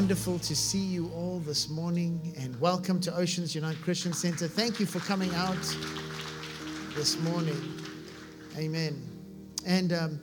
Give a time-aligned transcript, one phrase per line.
[0.00, 4.48] wonderful to see you all this morning and welcome to Oceans United Christian Center.
[4.48, 5.60] Thank you for coming out
[6.94, 7.78] this morning.
[8.56, 8.98] Amen.
[9.66, 10.20] And, um,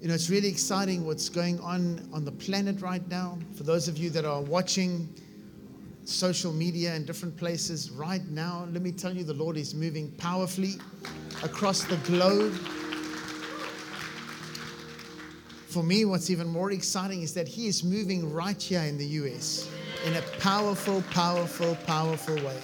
[0.00, 3.36] you know, it's really exciting what's going on on the planet right now.
[3.56, 5.12] For those of you that are watching
[6.04, 10.12] social media and different places right now, let me tell you, the Lord is moving
[10.12, 10.74] powerfully
[11.42, 12.54] across the globe.
[15.74, 19.06] For me, what's even more exciting is that He is moving right here in the
[19.18, 19.68] US
[20.06, 22.56] in a powerful, powerful, powerful way.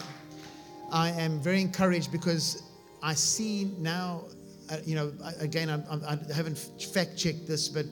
[0.92, 2.62] I am very encouraged because
[3.02, 4.26] I see now,
[4.70, 7.84] uh, you know, again, I, I, I haven't fact checked this, but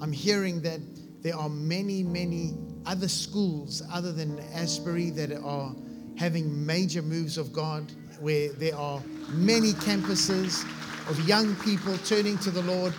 [0.00, 0.78] I'm hearing that
[1.24, 2.54] there are many, many
[2.86, 5.74] other schools other than Asbury that are
[6.16, 10.62] having major moves of God, where there are many campuses
[11.10, 12.94] of young people turning to the Lord.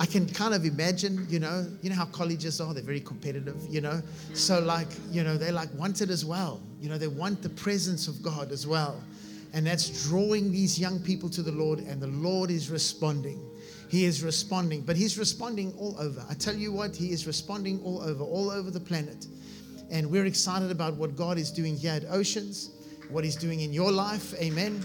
[0.00, 3.56] I can kind of imagine, you know, you know how colleges are, they're very competitive,
[3.68, 4.00] you know.
[4.32, 6.58] So like, you know, they like want it as well.
[6.80, 8.98] You know, they want the presence of God as well.
[9.52, 13.44] And that's drawing these young people to the Lord, and the Lord is responding.
[13.90, 16.24] He is responding, but He's responding all over.
[16.30, 19.26] I tell you what, He is responding all over, all over the planet.
[19.90, 22.70] And we're excited about what God is doing here at Oceans,
[23.10, 24.32] what He's doing in your life.
[24.40, 24.82] Amen.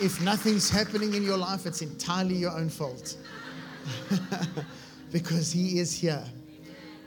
[0.00, 3.16] If nothing's happening in your life, it's entirely your own fault.
[5.12, 6.24] because He is here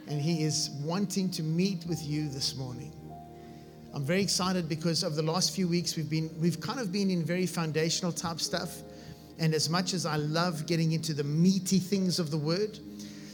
[0.07, 2.93] and He is wanting to meet with you this morning.
[3.93, 7.09] I'm very excited because of the last few weeks we've been we've kind of been
[7.09, 8.77] in very foundational type stuff.
[9.39, 12.79] And as much as I love getting into the meaty things of the word,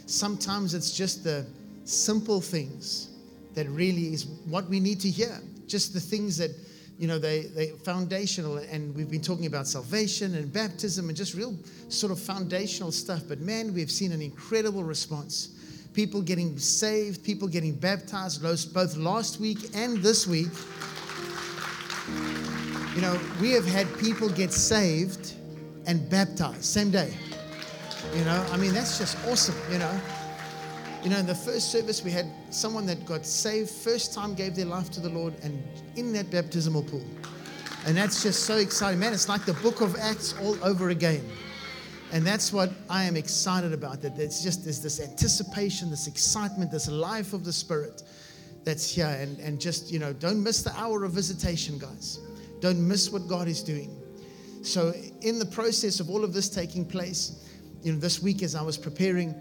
[0.06, 1.46] sometimes it's just the
[1.86, 3.10] simple things
[3.54, 5.40] that really is what we need to hear.
[5.68, 6.52] Just the things that,
[6.98, 8.58] you know, they, they foundational.
[8.58, 11.56] And we've been talking about salvation and baptism and just real
[11.90, 13.24] sort of foundational stuff.
[13.28, 15.50] But man, we've seen an incredible response.
[15.94, 20.48] People getting saved, people getting baptized, both last week and this week.
[22.96, 25.34] You know, we have had people get saved
[25.86, 27.14] and baptized same day.
[28.16, 30.00] You know, I mean, that's just awesome, you know.
[31.04, 34.56] You know, in the first service, we had someone that got saved, first time gave
[34.56, 35.62] their life to the Lord, and
[35.98, 37.04] in that baptismal pool.
[37.86, 39.02] And that's just so exciting.
[39.02, 41.28] Man, it's like the book of Acts all over again.
[42.14, 44.02] And that's what I am excited about.
[44.02, 48.04] That it's just there's this anticipation, this excitement, this life of the Spirit
[48.64, 49.18] that's here.
[49.20, 52.20] And, and just, you know, don't miss the hour of visitation, guys.
[52.62, 53.94] Don't miss what God is doing.
[54.62, 57.46] So, in the process of all of this taking place,
[57.82, 59.36] you know, this week as I was preparing,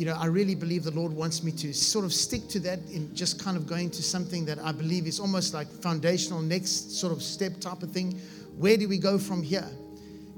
[0.00, 2.78] you know, I really believe the Lord wants me to sort of stick to that
[2.90, 6.98] in just kind of going to something that I believe is almost like foundational, next
[6.98, 8.18] sort of step type of thing.
[8.56, 9.68] Where do we go from here?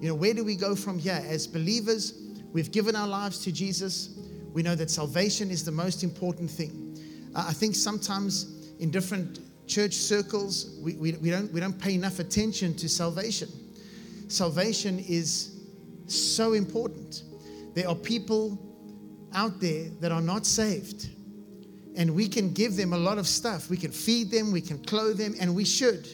[0.00, 1.22] You know, where do we go from here?
[1.28, 2.14] As believers,
[2.52, 4.18] we've given our lives to Jesus.
[4.52, 6.98] We know that salvation is the most important thing.
[7.32, 11.94] Uh, I think sometimes in different church circles, we, we, we, don't, we don't pay
[11.94, 13.48] enough attention to salvation
[14.26, 15.60] salvation is
[16.06, 17.22] so important.
[17.74, 18.71] There are people
[19.34, 21.08] out there that are not saved,
[21.96, 23.68] and we can give them a lot of stuff.
[23.68, 26.08] We can feed them, we can clothe them, and we should.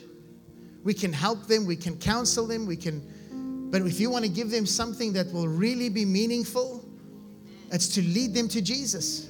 [0.85, 3.69] We can help them, we can counsel them, we can.
[3.71, 6.85] But if you want to give them something that will really be meaningful,
[7.71, 9.29] it's to lead them to Jesus.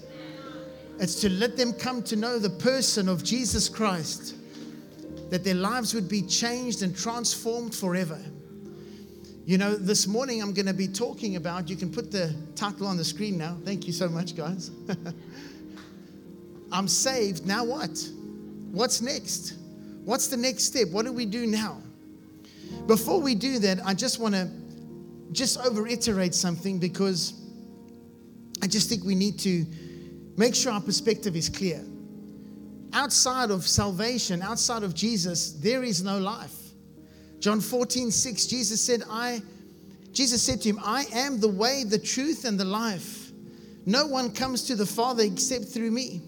[1.00, 4.34] It's to let them come to know the person of Jesus Christ,
[5.30, 8.20] that their lives would be changed and transformed forever.
[9.48, 12.86] You know, this morning I'm going to be talking about, you can put the title
[12.86, 13.56] on the screen now.
[13.64, 14.70] Thank you so much, guys.
[16.70, 17.46] I'm saved.
[17.46, 17.98] Now what?
[18.72, 19.54] What's next?
[20.04, 20.88] What's the next step?
[20.88, 21.80] What do we do now?
[22.86, 24.50] Before we do that, I just want to
[25.32, 27.32] just over iterate something because
[28.62, 29.64] I just think we need to
[30.36, 31.82] make sure our perspective is clear.
[32.92, 36.57] Outside of salvation, outside of Jesus, there is no life.
[37.40, 39.42] John 14, 6, Jesus said, I,
[40.12, 43.30] Jesus said to him, I am the way, the truth, and the life.
[43.86, 46.20] No one comes to the Father except through me.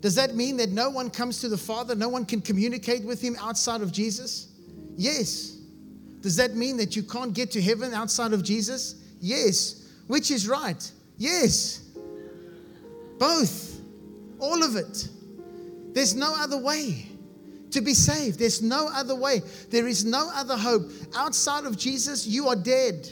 [0.00, 1.94] Does that mean that no one comes to the Father?
[1.94, 4.48] No one can communicate with him outside of Jesus?
[4.96, 5.58] Yes.
[6.22, 8.96] Does that mean that you can't get to heaven outside of Jesus?
[9.20, 9.88] Yes.
[10.06, 10.90] Which is right?
[11.18, 11.84] Yes.
[13.18, 13.80] Both.
[14.38, 15.08] All of it.
[15.92, 17.09] There's no other way
[17.72, 18.38] to be saved.
[18.38, 19.42] There's no other way.
[19.70, 20.90] There is no other hope.
[21.14, 23.08] Outside of Jesus, you are dead.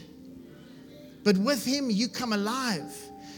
[1.25, 2.95] But with Him, you come alive.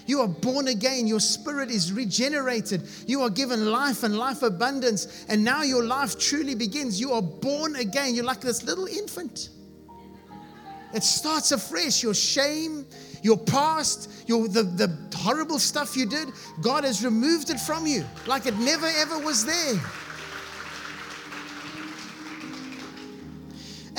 [0.06, 1.06] You are born again.
[1.06, 2.82] Your spirit is regenerated.
[3.06, 5.24] You are given life and life abundance.
[5.28, 7.00] And now your life truly begins.
[7.00, 8.14] You are born again.
[8.14, 9.50] You're like this little infant.
[10.92, 12.02] It starts afresh.
[12.02, 12.86] Your shame
[13.22, 16.28] your past, your, the, the horrible stuff you did,
[16.60, 19.80] God has removed it from you like it never ever was there.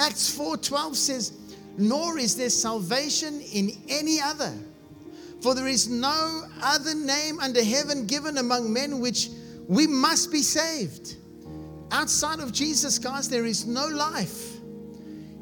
[0.02, 1.32] Acts 4:12 says,
[1.78, 4.52] "Nor is there salvation in any other,
[5.42, 9.30] for there is no other name under heaven given among men which
[9.68, 11.16] we must be saved."
[11.92, 14.58] Outside of Jesus, guys, there is no life.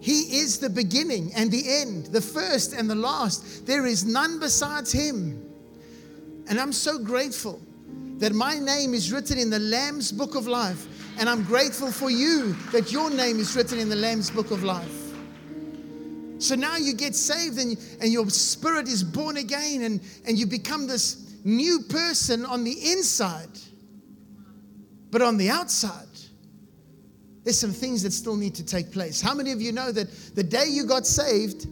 [0.01, 3.65] He is the beginning and the end, the first and the last.
[3.65, 5.41] There is none besides Him.
[6.47, 7.61] And I'm so grateful
[8.17, 10.87] that my name is written in the Lamb's book of life.
[11.19, 14.63] And I'm grateful for you that your name is written in the Lamb's book of
[14.63, 15.11] life.
[16.37, 20.45] So now you get saved and, and your spirit is born again and, and you
[20.45, 23.49] become this new person on the inside.
[25.11, 26.07] But on the outside,
[27.43, 29.19] there's some things that still need to take place.
[29.19, 31.67] How many of you know that the day you got saved,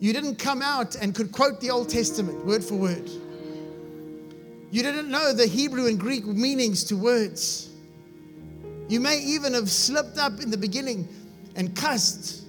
[0.00, 3.08] you didn't come out and could quote the Old Testament word for word?
[4.72, 7.69] You didn't know the Hebrew and Greek meanings to words.
[8.90, 11.08] You may even have slipped up in the beginning
[11.54, 12.42] and cussed.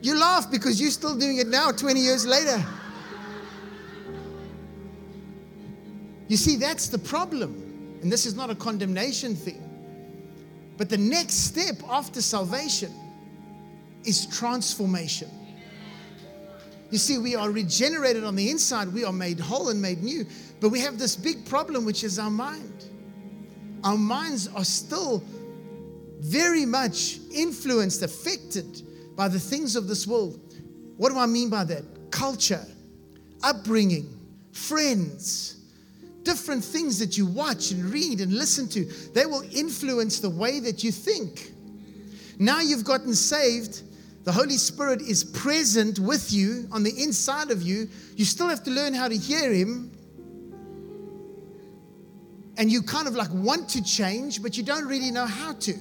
[0.00, 2.64] You laugh because you're still doing it now, 20 years later.
[6.28, 7.98] You see, that's the problem.
[8.02, 9.68] And this is not a condemnation thing.
[10.76, 12.92] But the next step after salvation
[14.04, 15.28] is transformation.
[16.92, 20.24] You see, we are regenerated on the inside, we are made whole and made new,
[20.60, 22.71] but we have this big problem, which is our mind.
[23.84, 25.22] Our minds are still
[26.20, 28.82] very much influenced, affected
[29.16, 30.38] by the things of this world.
[30.96, 31.84] What do I mean by that?
[32.10, 32.64] Culture,
[33.42, 34.08] upbringing,
[34.52, 35.56] friends,
[36.22, 38.84] different things that you watch and read and listen to,
[39.14, 41.52] they will influence the way that you think.
[42.38, 43.82] Now you've gotten saved,
[44.24, 47.88] the Holy Spirit is present with you on the inside of you.
[48.16, 49.90] You still have to learn how to hear Him.
[52.62, 55.74] And you kind of like want to change, but you don't really know how to.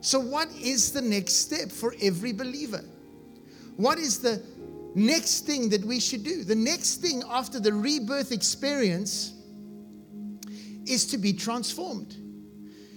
[0.00, 2.82] So, what is the next step for every believer?
[3.76, 4.42] What is the
[4.94, 6.44] next thing that we should do.
[6.44, 9.34] The next thing after the rebirth experience
[10.86, 12.16] is to be transformed.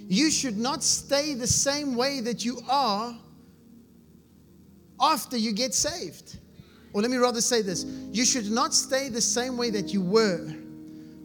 [0.07, 3.13] You should not stay the same way that you are
[5.01, 6.39] after you get saved.
[6.94, 10.01] Or let me rather say this you should not stay the same way that you
[10.01, 10.62] were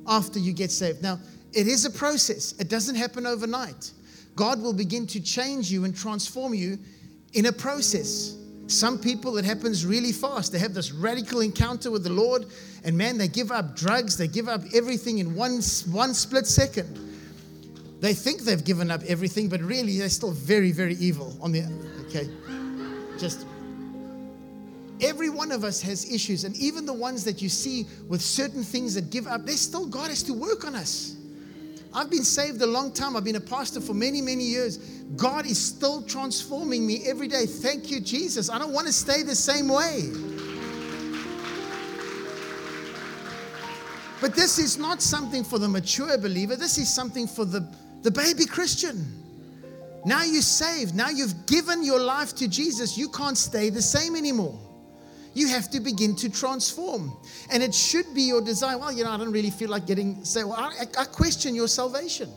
[0.08, 1.02] after you get saved.
[1.02, 1.20] Now,
[1.52, 3.92] it is a process, it doesn't happen overnight.
[4.34, 6.78] God will begin to change you and transform you
[7.34, 8.36] in a process.
[8.68, 10.52] Some people, it happens really fast.
[10.52, 12.46] They have this radical encounter with the Lord,
[12.84, 15.60] and man, they give up drugs, they give up everything in one,
[15.90, 16.98] one split second.
[18.00, 21.64] They think they've given up everything, but really they're still very, very evil on the
[22.06, 22.28] okay.
[23.18, 23.46] Just
[25.00, 28.62] every one of us has issues, and even the ones that you see with certain
[28.62, 31.16] things that give up, they still God has to work on us.
[31.94, 33.16] I've been saved a long time.
[33.16, 34.76] I've been a pastor for many, many years.
[35.16, 37.46] God is still transforming me every day.
[37.46, 38.50] Thank you, Jesus.
[38.50, 40.10] I don't want to stay the same way.
[44.20, 46.56] But this is not something for the mature believer.
[46.56, 47.66] This is something for the,
[48.02, 49.06] the baby Christian.
[50.04, 50.94] Now you're saved.
[50.94, 52.98] Now you've given your life to Jesus.
[52.98, 54.58] You can't stay the same anymore
[55.38, 57.16] you have to begin to transform.
[57.50, 58.76] And it should be your desire.
[58.76, 60.48] Well, you know, I don't really feel like getting saved.
[60.48, 62.30] Well, I, I question your salvation.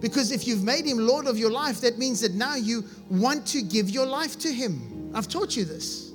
[0.00, 3.46] Because if you've made him Lord of your life, that means that now you want
[3.48, 5.10] to give your life to him.
[5.14, 6.12] I've taught you this.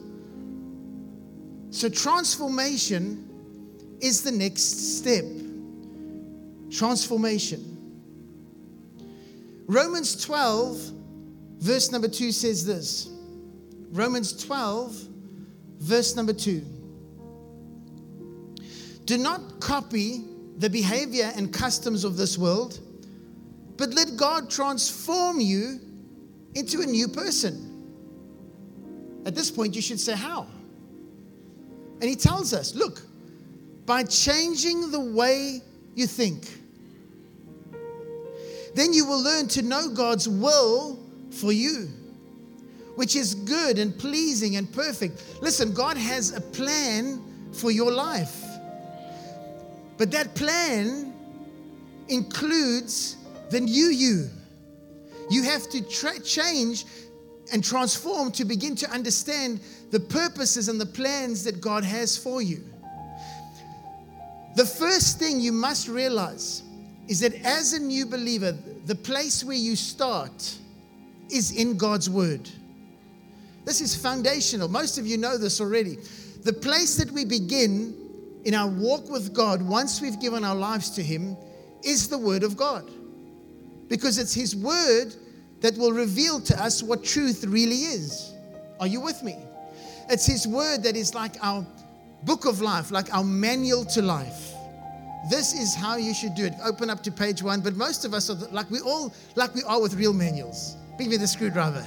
[1.71, 3.27] So, transformation
[4.01, 5.25] is the next step.
[6.69, 7.71] Transformation.
[9.67, 10.91] Romans 12,
[11.59, 13.09] verse number 2 says this
[13.91, 15.07] Romans 12,
[15.81, 16.63] Verse number two
[19.05, 20.23] Do not copy
[20.57, 22.79] the behavior and customs of this world,
[23.77, 25.79] but let God transform you
[26.53, 27.67] into a new person.
[29.25, 30.45] At this point, you should say, How?
[31.99, 33.01] And he tells us, Look,
[33.87, 35.61] by changing the way
[35.95, 36.47] you think,
[38.75, 40.99] then you will learn to know God's will
[41.31, 41.89] for you
[43.01, 45.23] which is good and pleasing and perfect.
[45.41, 47.19] Listen, God has a plan
[47.51, 48.45] for your life.
[49.97, 51.11] But that plan
[52.09, 53.17] includes
[53.49, 54.29] the new you.
[55.31, 56.85] You have to tra- change
[57.51, 62.39] and transform to begin to understand the purposes and the plans that God has for
[62.39, 62.63] you.
[64.55, 66.61] The first thing you must realize
[67.07, 68.55] is that as a new believer,
[68.85, 70.55] the place where you start
[71.31, 72.47] is in God's Word.
[73.65, 74.67] This is foundational.
[74.67, 75.97] Most of you know this already.
[76.43, 77.95] The place that we begin
[78.43, 81.37] in our walk with God, once we've given our lives to Him,
[81.83, 82.89] is the Word of God.
[83.87, 85.13] Because it's His Word
[85.61, 88.33] that will reveal to us what truth really is.
[88.79, 89.37] Are you with me?
[90.09, 91.65] It's His Word that is like our
[92.23, 94.53] book of life, like our manual to life.
[95.29, 96.53] This is how you should do it.
[96.63, 99.61] Open up to page one, but most of us are like we all like we
[99.63, 100.77] are with real manuals.
[100.97, 101.85] Give me the screwdriver.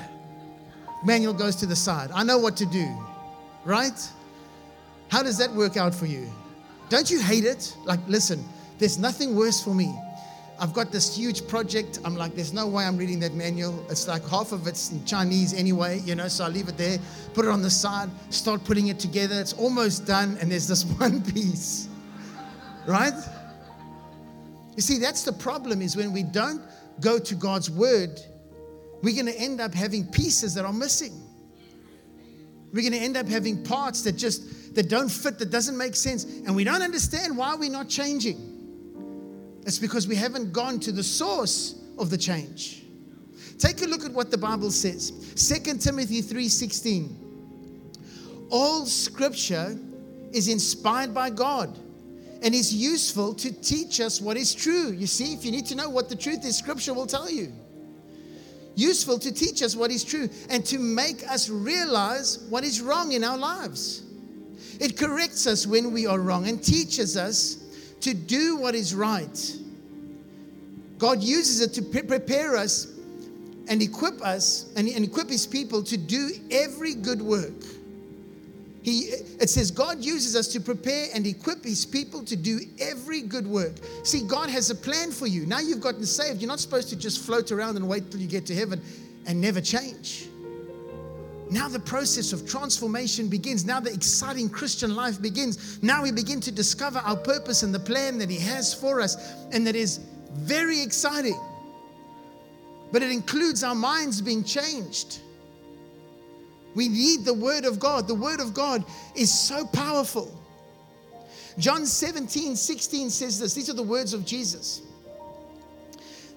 [1.04, 2.10] Manual goes to the side.
[2.14, 2.88] I know what to do,
[3.64, 4.10] right?
[5.08, 6.30] How does that work out for you?
[6.88, 7.76] Don't you hate it?
[7.84, 8.44] Like, listen,
[8.78, 9.94] there's nothing worse for me.
[10.58, 11.98] I've got this huge project.
[12.04, 13.84] I'm like, there's no way I'm reading that manual.
[13.90, 16.98] It's like half of it's in Chinese anyway, you know, so I leave it there,
[17.34, 19.40] put it on the side, start putting it together.
[19.40, 21.88] It's almost done, and there's this one piece
[22.86, 23.14] right?
[24.76, 26.62] You see, that's the problem is when we don't
[27.00, 28.20] go to God's word,
[29.04, 31.12] we're going to end up having pieces that are missing.
[32.72, 35.94] We're going to end up having parts that just that don't fit, that doesn't make
[35.94, 39.60] sense, and we don't understand why we're not changing.
[39.66, 42.82] It's because we haven't gone to the source of the change.
[43.58, 45.12] Take a look at what the Bible says.
[45.36, 47.14] 2 Timothy 3:16.
[48.50, 49.78] All scripture
[50.32, 51.78] is inspired by God
[52.42, 54.92] and is useful to teach us what is true.
[54.92, 57.52] You see, if you need to know what the truth is, Scripture will tell you.
[58.76, 63.12] Useful to teach us what is true and to make us realize what is wrong
[63.12, 64.02] in our lives.
[64.80, 67.56] It corrects us when we are wrong and teaches us
[68.00, 69.56] to do what is right.
[70.98, 72.88] God uses it to prepare us
[73.68, 77.52] and equip us and, equip His people to do every good work.
[78.84, 79.08] He,
[79.40, 83.46] it says God uses us to prepare and equip his people to do every good
[83.46, 83.72] work.
[84.02, 85.46] See, God has a plan for you.
[85.46, 86.42] Now you've gotten saved.
[86.42, 88.82] You're not supposed to just float around and wait till you get to heaven
[89.26, 90.28] and never change.
[91.50, 93.64] Now the process of transformation begins.
[93.64, 95.82] Now the exciting Christian life begins.
[95.82, 99.16] Now we begin to discover our purpose and the plan that He has for us,
[99.50, 100.00] and that is
[100.32, 101.40] very exciting.
[102.92, 105.20] But it includes our minds being changed.
[106.74, 108.08] We need the Word of God.
[108.08, 110.40] The Word of God is so powerful.
[111.58, 113.54] John 17, 16 says this.
[113.54, 114.82] These are the words of Jesus.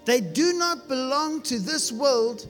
[0.06, 2.48] They do not belong to this world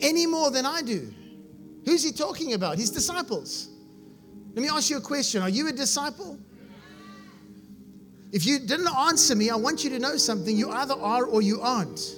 [0.00, 1.12] any more than I do.
[1.84, 2.78] Who's he talking about?
[2.78, 3.68] His disciples.
[4.54, 6.38] Let me ask you a question Are you a disciple?
[8.32, 10.56] If you didn't answer me, I want you to know something.
[10.56, 12.16] You either are or you aren't.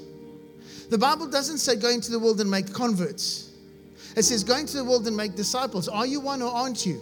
[0.91, 3.53] The Bible doesn't say go into the world and make converts.
[4.17, 5.89] It says go into the world and make disciples.
[5.89, 7.01] Are you one or aren't you?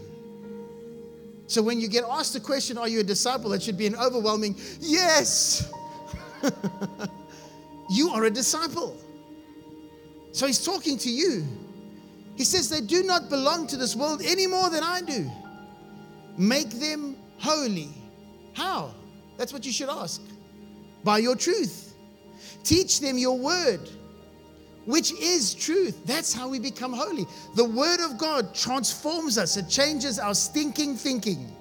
[1.46, 3.52] So when you get asked the question, are you a disciple?
[3.52, 5.72] It should be an overwhelming yes.
[7.90, 8.96] you are a disciple.
[10.32, 11.46] So he's talking to you.
[12.36, 15.30] He says they do not belong to this world any more than I do.
[16.36, 17.88] Make them holy.
[18.52, 18.92] How?
[19.38, 20.20] That's what you should ask.
[21.04, 21.85] By your truth.
[22.64, 23.80] Teach them your word,
[24.84, 26.04] which is truth.
[26.06, 27.26] That's how we become holy.
[27.54, 31.52] The word of God transforms us, it changes our stinking thinking.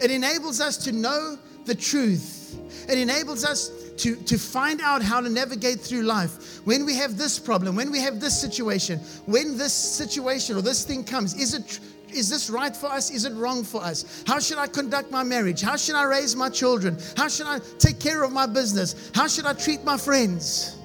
[0.00, 2.58] It enables us to know the truth.
[2.88, 6.60] It enables us to, to find out how to navigate through life.
[6.66, 10.84] When we have this problem, when we have this situation, when this situation or this
[10.84, 11.80] thing comes, is it
[12.14, 13.10] is this right for us?
[13.10, 14.24] Is it wrong for us?
[14.26, 15.60] How should I conduct my marriage?
[15.60, 16.98] How should I raise my children?
[17.16, 19.10] How should I take care of my business?
[19.14, 20.78] How should I treat my friends?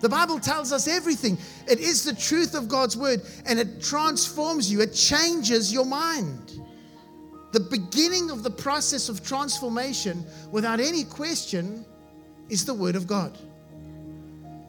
[0.00, 1.36] The Bible tells us everything.
[1.68, 6.58] It is the truth of God's word and it transforms you, it changes your mind.
[7.52, 11.84] The beginning of the process of transformation, without any question,
[12.48, 13.36] is the word of God.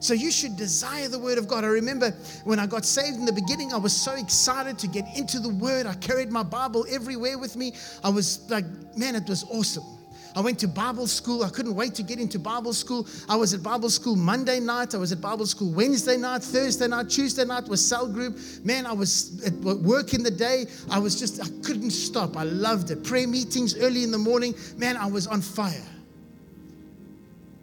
[0.02, 1.64] So you should desire the word of God.
[1.64, 2.10] I remember
[2.44, 5.50] when I got saved in the beginning, I was so excited to get into the
[5.50, 5.86] word.
[5.86, 7.74] I carried my Bible everywhere with me.
[8.04, 8.66] I was like,
[8.98, 9.84] man, it was awesome.
[10.36, 11.44] I went to Bible school.
[11.44, 13.06] I couldn't wait to get into Bible school.
[13.30, 14.96] I was at Bible school Monday night.
[14.96, 18.40] I was at Bible school Wednesday night, Thursday night, Tuesday night was cell group.
[18.64, 20.66] Man, I was at work in the day.
[20.90, 22.38] I was just, I couldn't stop.
[22.38, 23.04] I loved it.
[23.04, 24.56] Prayer meetings early in the morning.
[24.78, 25.84] Man, I was on fire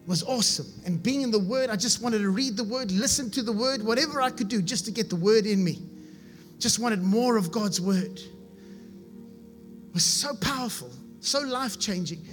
[0.09, 0.67] was awesome.
[0.87, 3.53] And being in the Word, I just wanted to read the Word, listen to the
[3.53, 5.83] Word, whatever I could do just to get the Word in me.
[6.59, 8.19] Just wanted more of God's Word.
[8.19, 12.27] It was so powerful, so life changing.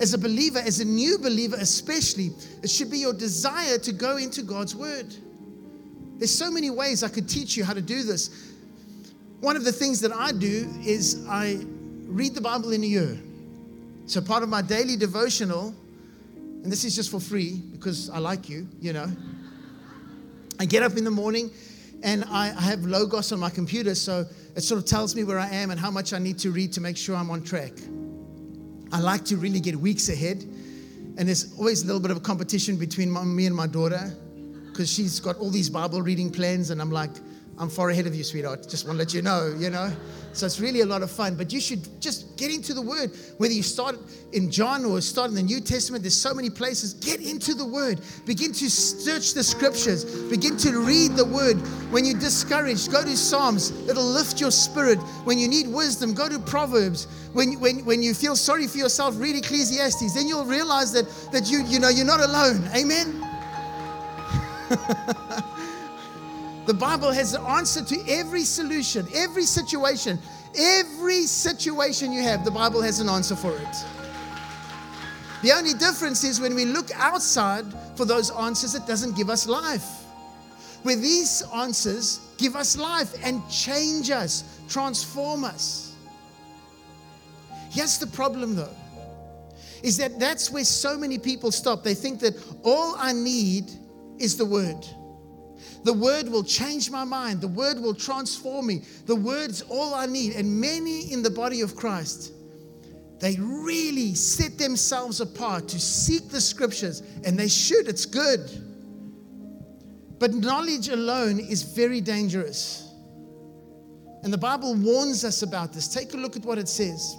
[0.00, 2.30] As a believer, as a new believer especially,
[2.64, 5.14] it should be your desire to go into God's Word.
[6.16, 8.54] There's so many ways I could teach you how to do this.
[9.40, 11.60] One of the things that I do is I
[12.06, 13.16] read the Bible in a year.
[14.06, 15.76] So part of my daily devotional
[16.62, 19.06] and this is just for free because I like you, you know.
[20.60, 21.50] I get up in the morning
[22.02, 24.24] and I, I have Logos on my computer, so
[24.54, 26.72] it sort of tells me where I am and how much I need to read
[26.74, 27.72] to make sure I'm on track.
[28.92, 30.42] I like to really get weeks ahead,
[31.16, 34.12] and there's always a little bit of a competition between my, me and my daughter
[34.66, 37.10] because she's got all these Bible reading plans, and I'm like,
[37.60, 38.68] I'm far ahead of you, sweetheart.
[38.68, 39.92] Just want to let you know, you know.
[40.32, 41.34] So it's really a lot of fun.
[41.34, 43.10] But you should just get into the Word.
[43.38, 43.98] Whether you start
[44.32, 46.94] in John or start in the New Testament, there's so many places.
[46.94, 48.00] Get into the Word.
[48.26, 50.04] Begin to search the Scriptures.
[50.28, 51.56] Begin to read the Word.
[51.90, 53.72] When you're discouraged, go to Psalms.
[53.88, 54.98] It'll lift your spirit.
[55.24, 57.08] When you need wisdom, go to Proverbs.
[57.32, 60.14] When, when, when you feel sorry for yourself, read Ecclesiastes.
[60.14, 62.62] Then you'll realize that, that you, you know, you're not alone.
[62.76, 63.24] Amen?
[66.68, 70.18] The Bible has the answer to every solution, every situation,
[70.54, 73.86] every situation you have, the Bible has an answer for it.
[75.40, 77.64] The only difference is when we look outside
[77.96, 80.04] for those answers, it doesn't give us life.
[80.82, 85.94] Where these answers give us life and change us, transform us.
[87.70, 88.76] Here's the problem though
[89.82, 91.82] is that that's where so many people stop.
[91.82, 93.70] They think that all I need
[94.18, 94.86] is the word.
[95.88, 97.40] The word will change my mind.
[97.40, 98.82] The word will transform me.
[99.06, 100.34] The word's all I need.
[100.34, 102.34] And many in the body of Christ,
[103.20, 107.88] they really set themselves apart to seek the scriptures, and they should.
[107.88, 108.50] It's good.
[110.18, 112.92] But knowledge alone is very dangerous.
[114.22, 115.88] And the Bible warns us about this.
[115.88, 117.16] Take a look at what it says.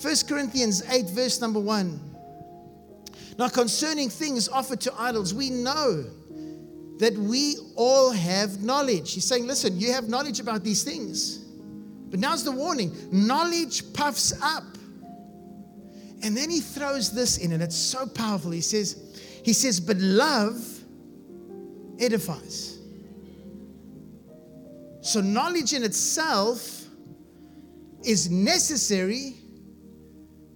[0.00, 1.98] 1 Corinthians 8, verse number 1.
[3.40, 6.04] Now, concerning things offered to idols, we know
[6.98, 9.14] that we all have knowledge.
[9.14, 11.38] He's saying, listen, you have knowledge about these things.
[12.10, 14.64] But now's the warning knowledge puffs up.
[16.22, 18.50] And then he throws this in, and it's so powerful.
[18.50, 20.56] He says, he says, but love
[21.98, 22.78] edifies.
[25.02, 26.86] So knowledge in itself
[28.04, 29.34] is necessary,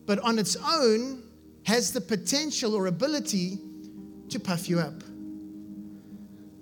[0.06, 1.22] but on its own
[1.64, 3.58] has the potential or ability
[4.30, 5.02] to puff you up.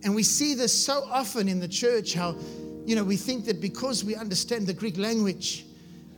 [0.06, 2.36] And we see this so often in the church how,
[2.84, 5.66] you know, we think that because we understand the Greek language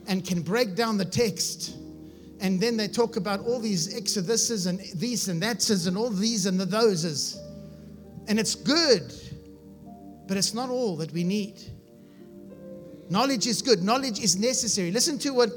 [0.07, 1.79] and can break down the text,
[2.38, 6.44] and then they talk about all these exodus and these and that's and all these
[6.44, 7.40] and the thoses.
[8.27, 9.11] And it's good,
[10.27, 11.55] but it's not all that we need.
[13.09, 14.90] Knowledge is good, knowledge is necessary.
[14.90, 15.48] Listen to what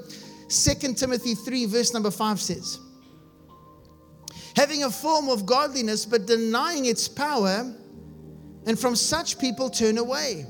[0.47, 2.79] 2 Timothy 3, verse number 5 says.
[4.55, 7.75] Having a form of godliness, but denying its power,
[8.65, 10.45] and from such people turn away.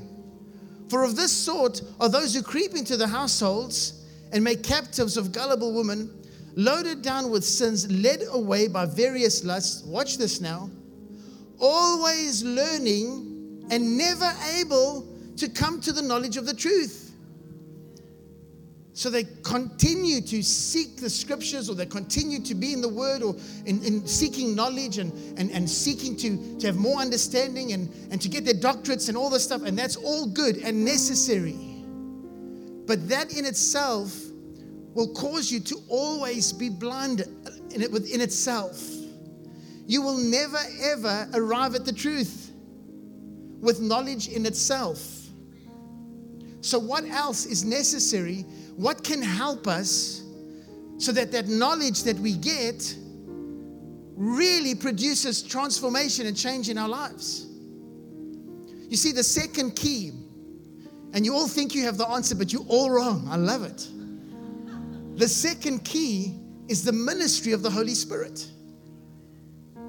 [0.89, 5.31] For of this sort are those who creep into the households and make captives of
[5.31, 6.11] gullible women,
[6.55, 9.83] loaded down with sins, led away by various lusts.
[9.83, 10.69] Watch this now.
[11.59, 17.10] Always learning and never able to come to the knowledge of the truth.
[19.01, 23.23] So they continue to seek the scriptures or they continue to be in the word
[23.23, 23.35] or
[23.65, 28.21] in, in, seeking knowledge and, and, and seeking to, to have more understanding and, and
[28.21, 29.63] to get their doctorates and all this stuff.
[29.63, 31.57] And that's all good and necessary.
[32.85, 34.15] But that in itself
[34.93, 37.21] will cause you to always be blind
[37.71, 38.87] in it within itself.
[39.87, 42.51] You will never ever arrive at the truth
[43.61, 45.21] with knowledge in itself.
[46.61, 50.23] So, what else is necessary what can help us
[50.97, 52.95] so that that knowledge that we get
[54.15, 57.47] really produces transformation and change in our lives.
[58.87, 60.11] You see, the second key,
[61.13, 63.27] and you all think you have the answer, but you're all wrong.
[63.29, 63.87] I love it.
[65.17, 68.47] The second key is the ministry of the Holy Spirit.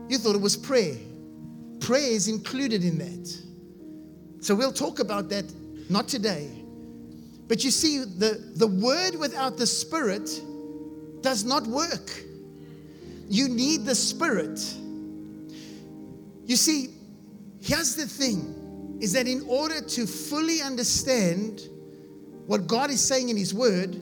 [0.08, 0.96] You thought it was prayer.
[1.80, 3.42] Prayer is included in that.
[4.40, 5.44] So we'll talk about that
[5.90, 6.61] not today.
[7.52, 10.40] But you see, the, the word without the spirit
[11.20, 12.24] does not work.
[13.28, 14.58] You need the spirit.
[16.46, 16.94] You see,
[17.60, 21.60] here's the thing is that in order to fully understand
[22.46, 24.00] what God is saying in His Word,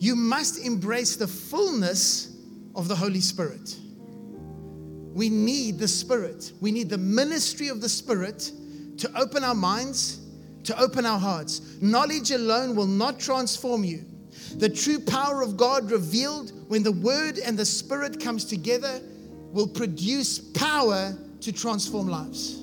[0.00, 2.36] you must embrace the fullness
[2.74, 3.78] of the Holy Spirit.
[5.14, 6.50] We need the Spirit.
[6.60, 8.50] We need the ministry of the Spirit
[8.96, 10.19] to open our minds
[10.64, 11.80] to open our hearts.
[11.80, 14.04] Knowledge alone will not transform you.
[14.56, 19.00] The true power of God revealed when the word and the spirit comes together
[19.52, 22.62] will produce power to transform lives.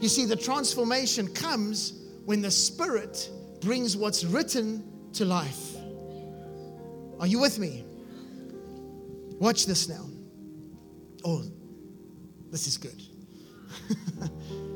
[0.00, 4.82] You see the transformation comes when the spirit brings what's written
[5.14, 5.76] to life.
[7.20, 7.84] Are you with me?
[9.38, 10.04] Watch this now.
[11.24, 11.44] Oh,
[12.50, 13.00] this is good.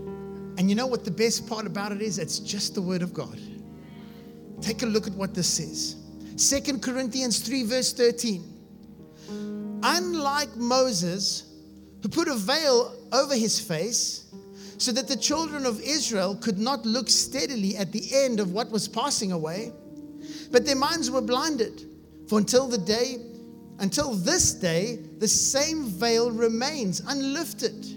[0.58, 2.18] and you know what the best part about it is?
[2.18, 3.38] It's just the word of God.
[4.60, 5.96] Take a look at what this says.
[6.36, 9.80] Second Corinthians 3, verse 13.
[9.82, 11.54] Unlike Moses,
[12.02, 14.32] who put a veil over his face
[14.78, 18.70] so that the children of Israel could not look steadily at the end of what
[18.70, 19.72] was passing away,
[20.50, 21.82] but their minds were blinded.
[22.28, 23.16] For until the day,
[23.78, 27.95] until this day, the same veil remains unlifted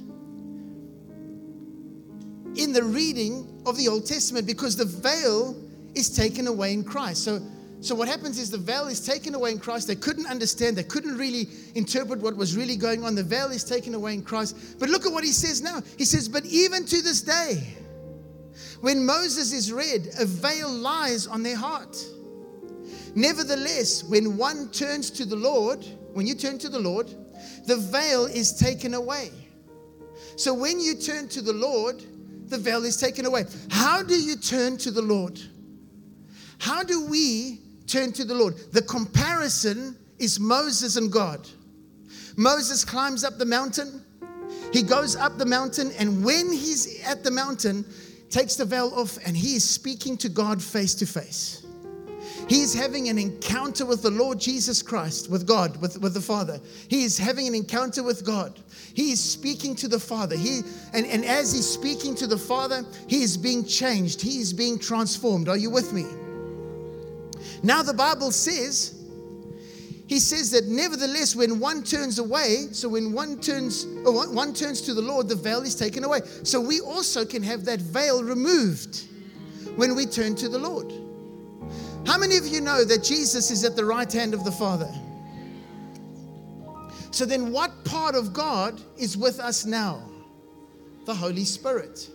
[2.56, 5.56] in the reading of the Old Testament because the veil
[5.96, 7.24] is taken away in Christ.
[7.24, 7.42] So,
[7.82, 9.88] so what happens is the veil is taken away in Christ.
[9.88, 13.16] They couldn't understand, they couldn't really interpret what was really going on.
[13.16, 14.80] The veil is taken away in Christ.
[14.80, 15.82] But look at what he says now.
[15.98, 17.76] He says, But even to this day,
[18.82, 21.98] when Moses is read, a veil lies on their heart.
[23.16, 27.10] Nevertheless, when one turns to the Lord, when you turn to the Lord,
[27.66, 29.32] the veil is taken away.
[30.36, 32.04] So when you turn to the Lord,
[32.50, 33.46] the veil is taken away.
[33.70, 35.40] How do you turn to the Lord?
[36.60, 38.56] How do we turn to the Lord?
[38.72, 41.48] The comparison is Moses and God.
[42.36, 44.04] Moses climbs up the mountain.
[44.72, 47.86] He goes up the mountain, and when he's at the mountain,
[48.30, 51.66] takes the veil off and he is speaking to God face to face.
[52.50, 56.22] He is having an encounter with the Lord Jesus Christ, with God, with, with the
[56.22, 56.60] Father.
[56.88, 58.60] He is having an encounter with God.
[58.96, 60.36] He is speaking to the Father.
[60.36, 60.62] He,
[60.94, 64.20] and, and as he's speaking to the Father, he is being changed.
[64.20, 65.48] He is being transformed.
[65.48, 66.06] Are you with me?
[67.62, 68.96] Now, the Bible says,
[70.08, 74.82] he says that nevertheless, when one turns away, so when one turns, oh, one turns
[74.82, 76.22] to the Lord, the veil is taken away.
[76.42, 79.04] So we also can have that veil removed
[79.76, 80.92] when we turn to the Lord.
[82.06, 84.90] How many of you know that Jesus is at the right hand of the Father?
[87.12, 90.04] So then, what part of God is with us now?
[91.06, 92.10] The Holy Spirit.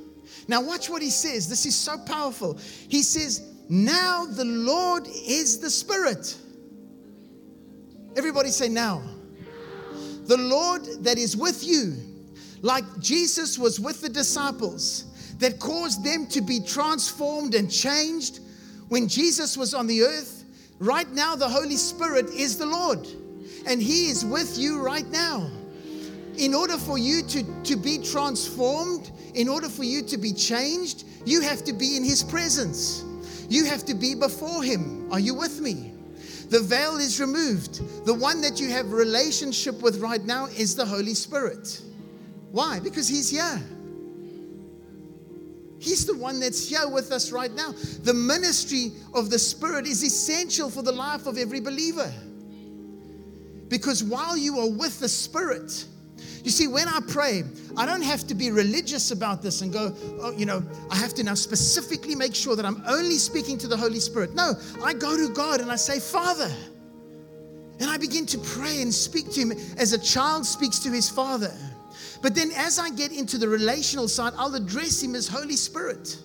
[0.48, 1.48] Now, watch what he says.
[1.48, 2.58] This is so powerful.
[2.88, 6.36] He says, Now the Lord is the Spirit.
[8.16, 9.02] Everybody say, Now.
[10.26, 11.96] The Lord that is with you,
[12.62, 15.04] like Jesus was with the disciples,
[15.38, 18.40] that caused them to be transformed and changed
[18.94, 20.44] when Jesus was on the earth,
[20.78, 23.04] right now the Holy Spirit is the Lord.
[23.66, 25.50] And He is with you right now.
[26.36, 31.06] In order for you to, to be transformed, in order for you to be changed,
[31.26, 33.02] you have to be in His presence.
[33.48, 35.12] You have to be before Him.
[35.12, 35.92] Are you with me?
[36.50, 38.06] The veil is removed.
[38.06, 41.82] The one that you have relationship with right now is the Holy Spirit.
[42.52, 42.78] Why?
[42.78, 43.60] Because He's here.
[45.84, 47.72] He's the one that's here with us right now.
[48.04, 52.10] The ministry of the Spirit is essential for the life of every believer.
[53.68, 55.84] Because while you are with the Spirit,
[56.42, 57.42] you see, when I pray,
[57.76, 61.12] I don't have to be religious about this and go, oh, you know, I have
[61.14, 64.34] to now specifically make sure that I'm only speaking to the Holy Spirit.
[64.34, 66.50] No, I go to God and I say, Father.
[67.78, 71.10] And I begin to pray and speak to Him as a child speaks to his
[71.10, 71.52] father.
[72.22, 76.16] But then as I get into the relational side, I'll address him as Holy Spirit.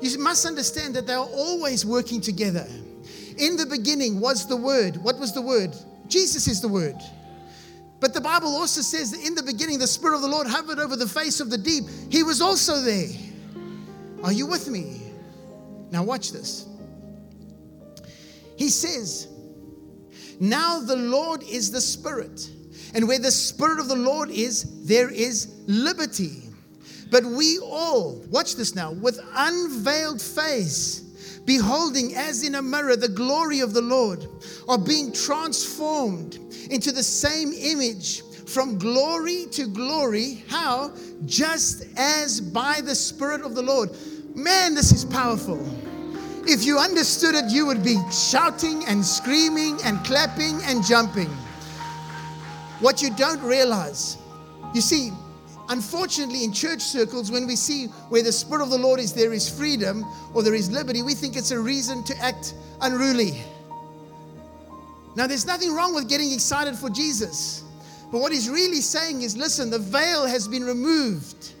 [0.00, 2.66] You must understand that they are always working together.
[3.38, 4.96] In the beginning was the Word.
[4.96, 5.74] What was the Word?
[6.08, 6.96] Jesus is the Word.
[8.00, 10.80] But the Bible also says that in the beginning, the Spirit of the Lord hovered
[10.80, 11.84] over the face of the deep.
[12.10, 13.08] He was also there.
[14.24, 15.02] Are you with me?
[15.92, 16.66] Now, watch this.
[18.56, 19.28] He says,
[20.40, 22.50] Now the Lord is the Spirit.
[22.94, 26.42] And where the Spirit of the Lord is, there is liberty.
[27.10, 31.00] But we all, watch this now, with unveiled face,
[31.44, 34.26] beholding as in a mirror the glory of the Lord,
[34.68, 36.38] are being transformed
[36.70, 40.44] into the same image from glory to glory.
[40.48, 40.92] How?
[41.26, 43.90] Just as by the Spirit of the Lord.
[44.34, 45.60] Man, this is powerful.
[46.46, 51.30] If you understood it, you would be shouting and screaming and clapping and jumping.
[52.82, 54.18] What you don't realize,
[54.74, 55.12] you see,
[55.68, 59.32] unfortunately, in church circles, when we see where the Spirit of the Lord is, there
[59.32, 63.40] is freedom or there is liberty, we think it's a reason to act unruly.
[65.14, 67.62] Now, there's nothing wrong with getting excited for Jesus.
[68.10, 71.52] But what he's really saying is listen, the veil has been removed.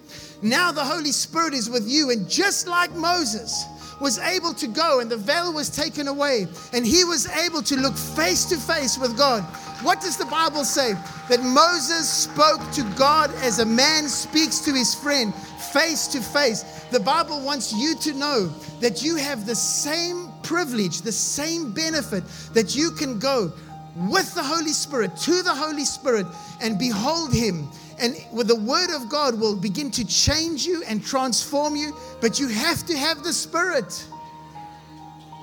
[0.42, 2.10] Now the Holy Spirit is with you.
[2.10, 3.64] And just like Moses
[4.00, 7.76] was able to go and the veil was taken away, and he was able to
[7.76, 9.46] look face to face with God,
[9.82, 10.94] what does the Bible say?
[11.28, 15.34] That Moses spoke to God as a man speaks to his friend
[15.72, 16.62] face to face.
[16.90, 18.46] The Bible wants you to know
[18.80, 23.52] that you have the same privilege, the same benefit that you can go
[23.96, 26.26] with the Holy Spirit, to the Holy Spirit,
[26.60, 27.68] and behold Him.
[27.98, 32.38] And with the Word of God will begin to change you and transform you, but
[32.38, 34.06] you have to have the Spirit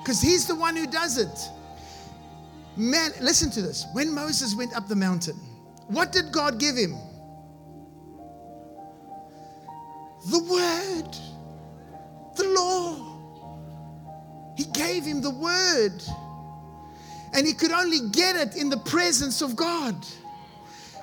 [0.00, 1.48] because He's the one who does it.
[2.80, 3.86] Man, listen to this.
[3.92, 5.36] When Moses went up the mountain,
[5.88, 6.96] what did God give him?
[10.30, 11.14] The Word,
[12.36, 14.54] the law.
[14.56, 16.02] He gave him the Word.
[17.34, 19.94] And he could only get it in the presence of God.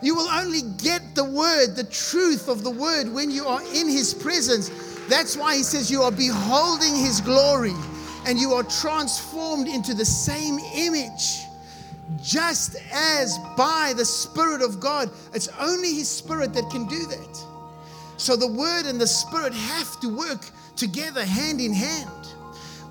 [0.02, 3.88] You will only get the Word, the truth of the Word, when you are in
[3.88, 4.72] His presence.
[5.10, 7.76] That's why He says you are beholding His glory
[8.26, 11.47] and you are transformed into the same image
[12.24, 15.10] just as by the Spirit of God.
[15.34, 17.46] It's only His Spirit that can do that.
[18.18, 22.10] So the Word and the Spirit have to work together hand in hand.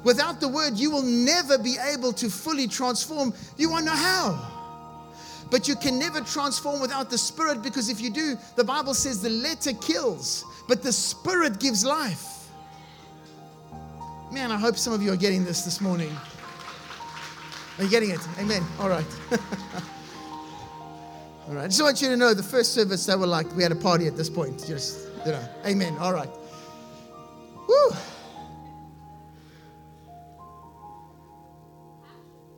[0.05, 3.35] Without the Word, you will never be able to fully transform.
[3.57, 4.52] You won't know how.
[5.50, 9.22] But you can never transform without the Spirit because if you do, the Bible says
[9.22, 12.48] the letter kills, but the Spirit gives life.
[14.33, 16.11] Man, I hope some of you are getting this this morning.
[17.78, 18.20] Are you getting it?
[18.38, 18.62] Amen.
[18.80, 19.04] All right.
[21.46, 21.64] All right.
[21.64, 23.76] I just want you to know the first service, they were like, we had a
[23.76, 24.64] party at this point.
[24.66, 25.96] Just, you know, amen.
[25.98, 26.30] All right.
[27.68, 27.90] Woo.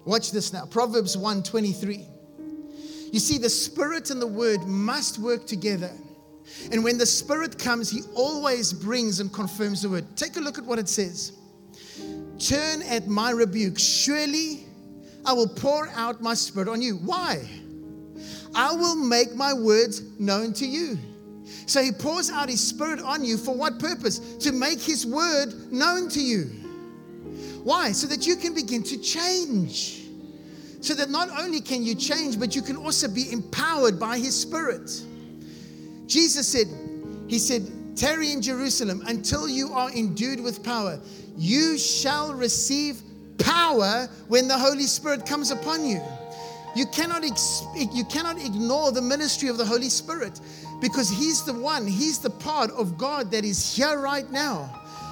[0.04, 0.66] Watch this now.
[0.66, 2.06] Proverbs 123.
[3.12, 5.90] You see, the Spirit and the Word must work together.
[6.70, 10.16] And when the Spirit comes, He always brings and confirms the Word.
[10.16, 11.32] Take a look at what it says
[12.38, 13.78] Turn at my rebuke.
[13.78, 14.67] Surely
[15.24, 16.96] I will pour out my spirit on you.
[16.96, 17.46] Why?
[18.54, 20.98] I will make my words known to you.
[21.66, 24.18] So he pours out his spirit on you for what purpose?
[24.38, 26.44] To make his word known to you.
[27.62, 27.92] Why?
[27.92, 30.04] So that you can begin to change.
[30.80, 34.38] So that not only can you change, but you can also be empowered by his
[34.38, 34.90] spirit.
[36.06, 36.66] Jesus said,
[37.26, 40.98] He said, tarry in Jerusalem until you are endued with power.
[41.36, 43.02] You shall receive
[43.38, 46.00] power when the Holy Spirit comes upon you.
[46.76, 50.40] You cannot, ex- you cannot ignore the ministry of the Holy Spirit
[50.80, 54.70] because He's the one, He's the part of God that is here right now.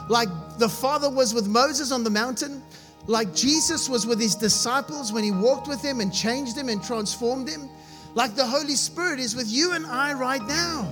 [0.09, 2.63] Like the Father was with Moses on the mountain,
[3.07, 6.83] like Jesus was with His disciples when He walked with them and changed them and
[6.83, 7.69] transformed them,
[8.15, 10.87] like the Holy Spirit is with you and I right now.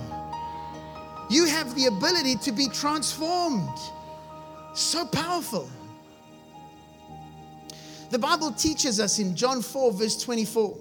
[1.29, 3.79] You have the ability to be transformed.
[4.73, 5.69] So powerful.
[8.15, 10.77] The Bible teaches us in John 4, verse 24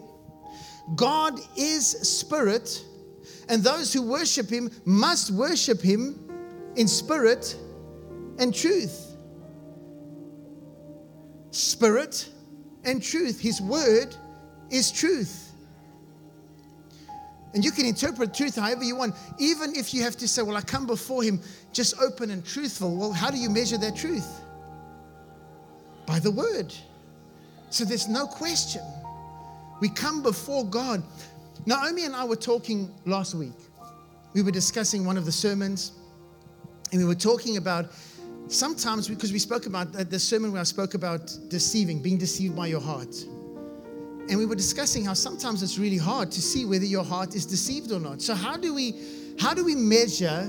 [0.95, 2.85] God is spirit,
[3.49, 6.31] and those who worship him must worship him
[6.77, 7.57] in spirit
[8.39, 9.17] and truth.
[11.51, 12.29] Spirit
[12.85, 13.41] and truth.
[13.41, 14.15] His word
[14.71, 15.51] is truth.
[17.53, 20.57] And you can interpret truth however you want, even if you have to say, Well,
[20.57, 21.41] I come before him
[21.73, 22.95] just open and truthful.
[22.95, 24.41] Well, how do you measure that truth?
[26.07, 26.73] By the word.
[27.75, 28.83] So there's no question.
[29.81, 31.03] We come before God.
[31.67, 33.59] Naomi and I were talking last week.
[34.33, 35.91] We were discussing one of the sermons,
[36.93, 37.87] and we were talking about
[38.47, 42.69] sometimes because we spoke about the sermon where I spoke about deceiving, being deceived by
[42.69, 43.13] your heart.
[44.29, 47.45] And we were discussing how sometimes it's really hard to see whether your heart is
[47.45, 48.23] deceived or not.
[48.23, 48.95] So how do we
[49.41, 50.49] how do we measure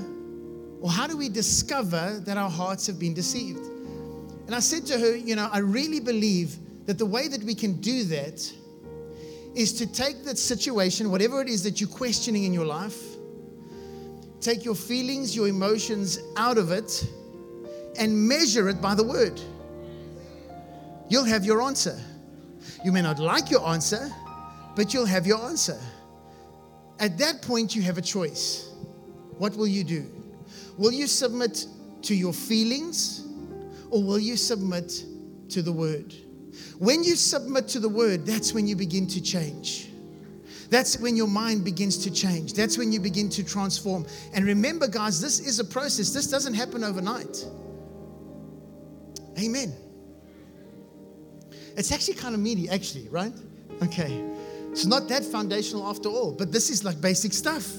[0.80, 3.66] or how do we discover that our hearts have been deceived?
[4.46, 7.54] And I said to her, you know, I really believe that the way that we
[7.54, 8.52] can do that
[9.54, 13.00] is to take that situation, whatever it is that you're questioning in your life,
[14.40, 17.06] take your feelings, your emotions out of it,
[17.98, 19.40] and measure it by the word.
[21.08, 21.98] You'll have your answer.
[22.84, 24.10] You may not like your answer,
[24.74, 25.80] but you'll have your answer.
[27.00, 28.70] At that point, you have a choice.
[29.38, 30.10] What will you do?
[30.76, 31.66] Will you submit
[32.02, 33.26] to your feelings
[33.90, 35.04] or will you submit
[35.48, 36.14] to the word?
[36.78, 39.90] When you submit to the word, that's when you begin to change.
[40.68, 42.52] That's when your mind begins to change.
[42.52, 44.04] That's when you begin to transform.
[44.34, 46.10] And remember, guys, this is a process.
[46.12, 47.46] This doesn't happen overnight.
[49.38, 49.74] Amen.
[51.76, 53.32] It's actually kind of meaty, actually, right?
[53.82, 54.24] Okay.
[54.70, 57.72] It's not that foundational after all, but this is like basic stuff.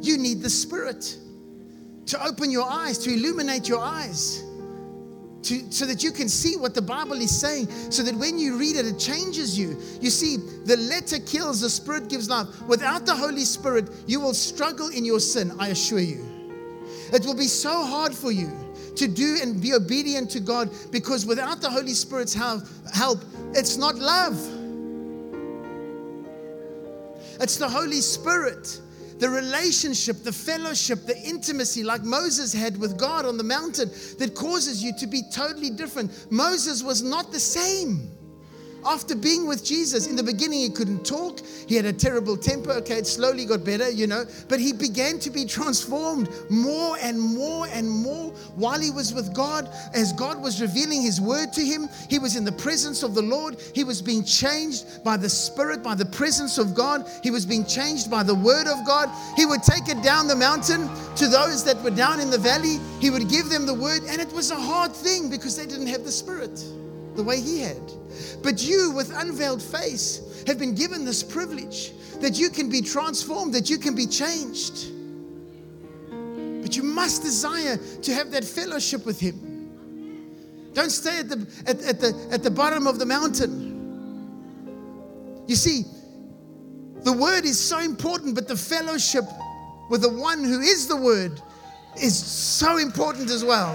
[0.00, 1.18] You need the Spirit
[2.06, 4.42] to open your eyes, to illuminate your eyes
[5.44, 8.58] to, so that you can see what the Bible is saying, so that when you
[8.58, 9.80] read it, it changes you.
[10.00, 12.46] You see, the letter kills, the Spirit gives life.
[12.62, 16.24] Without the Holy Spirit, you will struggle in your sin, I assure you.
[17.12, 18.50] It will be so hard for you
[18.96, 22.64] to do and be obedient to God because without the Holy Spirit's help,
[23.52, 24.38] it's not love.
[27.40, 28.80] It's the Holy Spirit,
[29.24, 34.34] the relationship, the fellowship, the intimacy, like Moses had with God on the mountain, that
[34.34, 36.30] causes you to be totally different.
[36.30, 38.13] Moses was not the same
[38.86, 41.40] after being with Jesus, in the beginning, he couldn't talk.
[41.66, 42.72] He had a terrible temper.
[42.72, 44.24] Okay, it slowly got better, you know.
[44.48, 49.34] But he began to be transformed more and more and more while he was with
[49.34, 49.68] God.
[49.94, 53.22] As God was revealing his word to him, he was in the presence of the
[53.22, 53.56] Lord.
[53.74, 57.08] He was being changed by the Spirit, by the presence of God.
[57.22, 59.10] He was being changed by the word of God.
[59.36, 62.78] He would take it down the mountain to those that were down in the valley.
[63.00, 64.02] He would give them the word.
[64.08, 66.62] And it was a hard thing because they didn't have the Spirit
[67.16, 67.92] the way he had.
[68.42, 73.54] But you, with unveiled face, have been given this privilege that you can be transformed,
[73.54, 74.90] that you can be changed.
[76.62, 80.70] But you must desire to have that fellowship with him.
[80.72, 83.72] Don't stay at the, at, at, the, at the bottom of the mountain.
[85.46, 85.84] You see,
[87.02, 89.24] the word is so important, but the fellowship
[89.90, 91.40] with the one who is the word
[92.00, 93.72] is so important as well.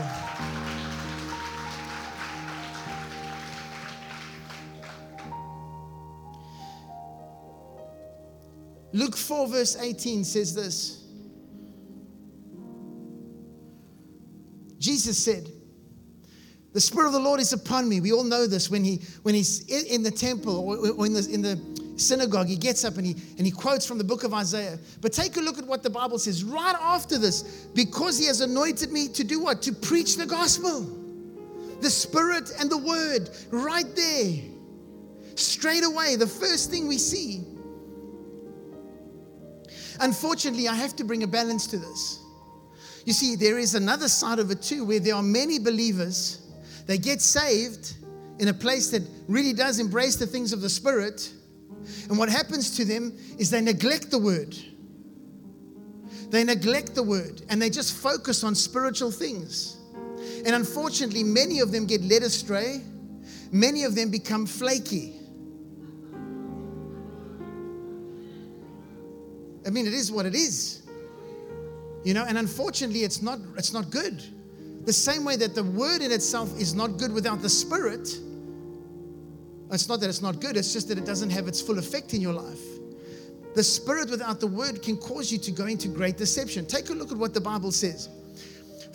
[8.91, 10.99] Luke 4, verse 18 says this
[14.80, 15.49] Jesus said,
[16.73, 17.99] The Spirit of the Lord is upon me.
[17.99, 21.41] We all know this when, he, when he's in, the temple or in the, in
[21.41, 21.60] the
[21.97, 24.80] synagogue, he gets up and he, and he quotes from the book of Isaiah.
[25.02, 28.39] But take a look at what the Bible says right after this because he has
[28.41, 29.62] anointed me to do what?
[29.63, 30.95] To preach the gospel.
[31.82, 34.36] The Spirit and the Word right there.
[35.36, 37.45] Straight away, the first thing we see
[39.99, 42.19] Unfortunately, I have to bring a balance to this.
[43.05, 46.47] You see, there is another side of it too, where there are many believers,
[46.85, 47.95] they get saved
[48.39, 51.31] in a place that really does embrace the things of the Spirit.
[52.09, 54.55] And what happens to them is they neglect the word.
[56.29, 59.77] They neglect the word and they just focus on spiritual things.
[60.45, 62.81] And unfortunately, many of them get led astray.
[63.51, 65.18] Many of them become flaky.
[69.69, 70.82] I mean, it is what it is.
[72.03, 74.23] You know, and unfortunately, it's not, it's not good.
[74.84, 78.10] The same way that the word in itself is not good without the spirit.
[79.71, 82.15] It's not that it's not good, it's just that it doesn't have its full effect
[82.15, 82.60] in your life.
[83.53, 86.65] The spirit without the word can cause you to go into great deception.
[86.65, 88.10] Take a look at what the Bible says.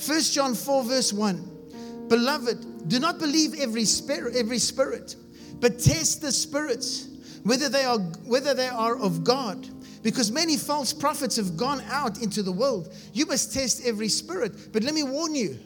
[0.05, 2.09] 1 John 4, verse 1.
[2.09, 5.15] Beloved, do not believe every spirit, every spirit,
[5.61, 7.11] but test the spirits,
[7.45, 9.69] whether they are whether they are of God
[10.05, 12.95] because many false prophets have gone out into the world.
[13.15, 14.73] You must test every spirit.
[14.73, 15.59] But let me warn you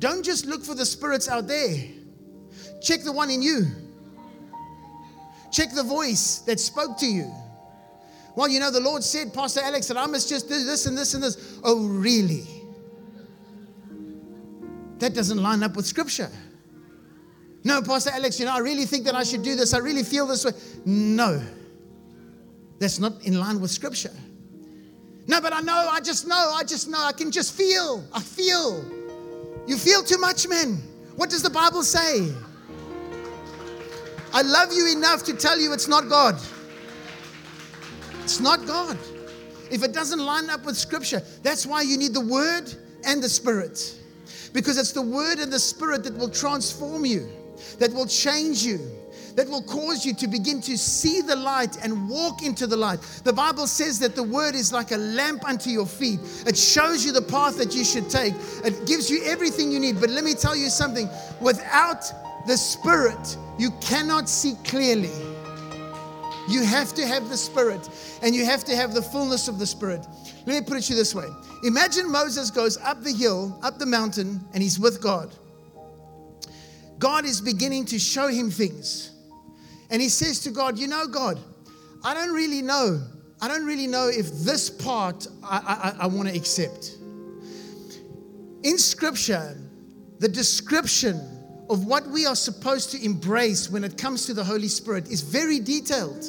[0.00, 1.76] don't just look for the spirits out there,
[2.82, 3.66] check the one in you.
[5.52, 7.32] Check the voice that spoke to you.
[8.34, 10.98] Well, you know, the Lord said, Pastor Alex, that I must just do this and
[10.98, 11.58] this and this.
[11.64, 12.46] Oh, really?
[14.98, 16.30] That doesn't line up with Scripture.
[17.64, 19.72] No, Pastor Alex, you know, I really think that I should do this.
[19.72, 20.52] I really feel this way.
[20.84, 21.42] No.
[22.78, 24.12] That's not in line with scripture.
[25.26, 28.04] No, but I know, I just know, I just know, I can just feel.
[28.12, 28.84] I feel.
[29.66, 30.80] You feel too much, man.
[31.16, 32.32] What does the Bible say?
[34.32, 36.38] I love you enough to tell you it's not God.
[38.22, 38.98] It's not God.
[39.70, 42.72] If it doesn't line up with scripture, that's why you need the word
[43.04, 43.98] and the spirit.
[44.52, 47.28] Because it's the word and the spirit that will transform you,
[47.78, 48.78] that will change you,
[49.36, 53.00] that will cause you to begin to see the light and walk into the light.
[53.22, 57.04] The Bible says that the word is like a lamp unto your feet, it shows
[57.04, 60.00] you the path that you should take, it gives you everything you need.
[60.00, 61.08] But let me tell you something
[61.40, 62.10] without
[62.46, 65.12] the Spirit, you cannot see clearly.
[66.48, 67.88] You have to have the Spirit
[68.22, 70.06] and you have to have the fullness of the Spirit.
[70.46, 71.26] Let me put it to you this way
[71.64, 75.34] Imagine Moses goes up the hill, up the mountain, and he's with God.
[76.98, 79.15] God is beginning to show him things.
[79.90, 81.38] And he says to God, You know, God,
[82.04, 83.02] I don't really know.
[83.40, 86.96] I don't really know if this part I, I, I want to accept.
[88.62, 89.56] In scripture,
[90.18, 91.20] the description
[91.68, 95.20] of what we are supposed to embrace when it comes to the Holy Spirit is
[95.20, 96.24] very detailed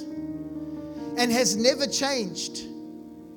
[1.18, 2.60] and has never changed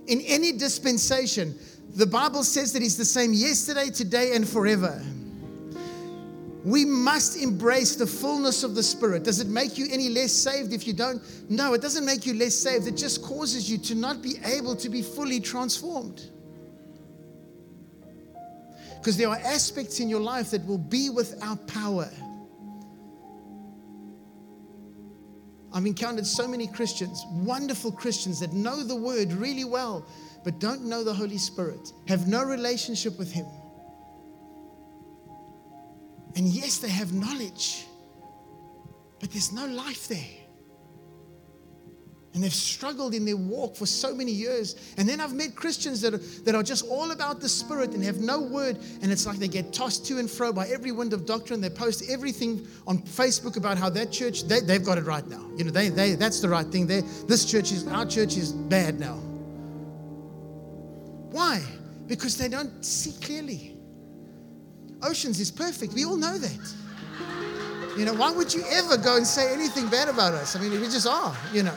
[0.06, 1.54] in any dispensation.
[1.94, 5.02] The Bible says that He's the same yesterday, today, and forever.
[6.64, 9.24] We must embrace the fullness of the Spirit.
[9.24, 11.22] Does it make you any less saved if you don't?
[11.50, 12.86] No, it doesn't make you less saved.
[12.86, 16.22] It just causes you to not be able to be fully transformed.
[18.98, 22.10] Because there are aspects in your life that will be without power.
[25.72, 30.04] I've encountered so many Christians, wonderful Christians that know the word really well,
[30.44, 33.46] but don't know the Holy Spirit, have no relationship with Him.
[36.36, 37.86] And yes, they have knowledge,
[39.18, 40.40] but there's no life there.
[42.32, 44.76] And they've struggled in their walk for so many years.
[44.96, 48.04] And then I've met Christians that are, that are just all about the Spirit and
[48.04, 48.78] have no word.
[49.02, 51.60] And it's like they get tossed to and fro by every wind of doctrine.
[51.60, 55.44] They post everything on Facebook about how that church, they, they've got it right now.
[55.56, 56.86] You know, they, they, that's the right thing.
[56.86, 59.16] They, this church is, our church is bad now.
[61.32, 61.60] Why?
[62.06, 63.76] Because they don't see clearly.
[65.02, 65.94] Oceans is perfect.
[65.94, 66.74] We all know that.
[67.96, 70.56] You know, why would you ever go and say anything bad about us?
[70.56, 71.74] I mean, we just are, you know.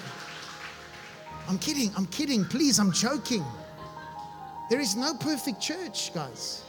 [1.48, 2.46] I'm kidding, I'm kidding.
[2.46, 3.44] Please, I'm joking.
[4.70, 6.64] There is no perfect church, guys.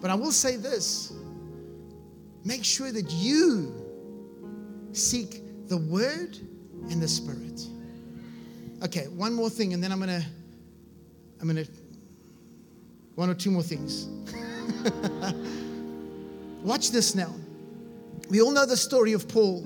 [0.00, 1.12] But I will say this
[2.44, 3.74] make sure that you
[4.92, 6.38] seek the word
[6.90, 7.66] and the spirit.
[8.82, 10.24] Okay, one more thing, and then I'm gonna,
[11.40, 11.66] I'm gonna,
[13.18, 14.06] one or two more things.
[16.62, 17.34] Watch this now.
[18.30, 19.62] We all know the story of Paul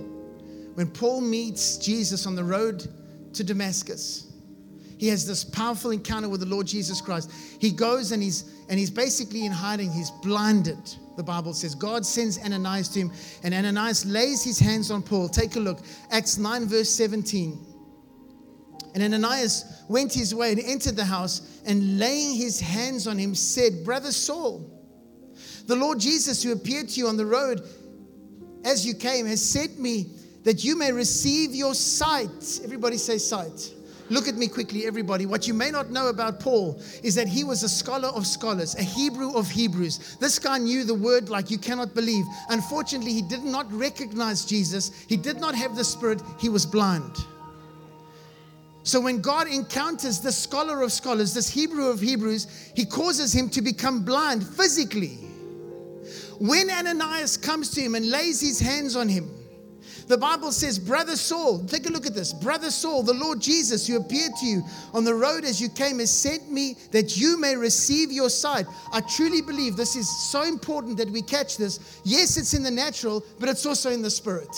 [0.74, 2.88] when Paul meets Jesus on the road
[3.34, 4.32] to Damascus.
[4.96, 7.30] He has this powerful encounter with the Lord Jesus Christ.
[7.60, 9.92] He goes and he's and he's basically in hiding.
[9.92, 10.96] He's blinded.
[11.18, 15.28] The Bible says God sends Ananias to him, and Ananias lays his hands on Paul.
[15.28, 15.80] Take a look,
[16.10, 17.71] Acts 9, verse 17.
[18.94, 23.34] And Ananias went his way and entered the house, and laying his hands on him,
[23.34, 24.68] said, Brother Saul,
[25.66, 27.62] the Lord Jesus, who appeared to you on the road
[28.64, 30.06] as you came, has sent me
[30.44, 32.60] that you may receive your sight.
[32.64, 33.72] Everybody say sight.
[34.10, 35.24] Look at me quickly, everybody.
[35.24, 38.74] What you may not know about Paul is that he was a scholar of scholars,
[38.74, 40.16] a Hebrew of Hebrews.
[40.20, 42.26] This guy knew the word like you cannot believe.
[42.50, 47.24] Unfortunately, he did not recognize Jesus, he did not have the Spirit, he was blind.
[48.84, 53.48] So when God encounters this scholar of scholars, this Hebrew of Hebrews, he causes him
[53.50, 55.18] to become blind physically.
[56.38, 59.30] When Ananias comes to him and lays his hands on him,
[60.08, 62.32] the Bible says, Brother Saul, take a look at this.
[62.32, 64.62] Brother Saul, the Lord Jesus, who appeared to you
[64.92, 68.66] on the road as you came, has sent me that you may receive your sight.
[68.92, 72.00] I truly believe this is so important that we catch this.
[72.04, 74.48] Yes, it's in the natural, but it's also in the spirit.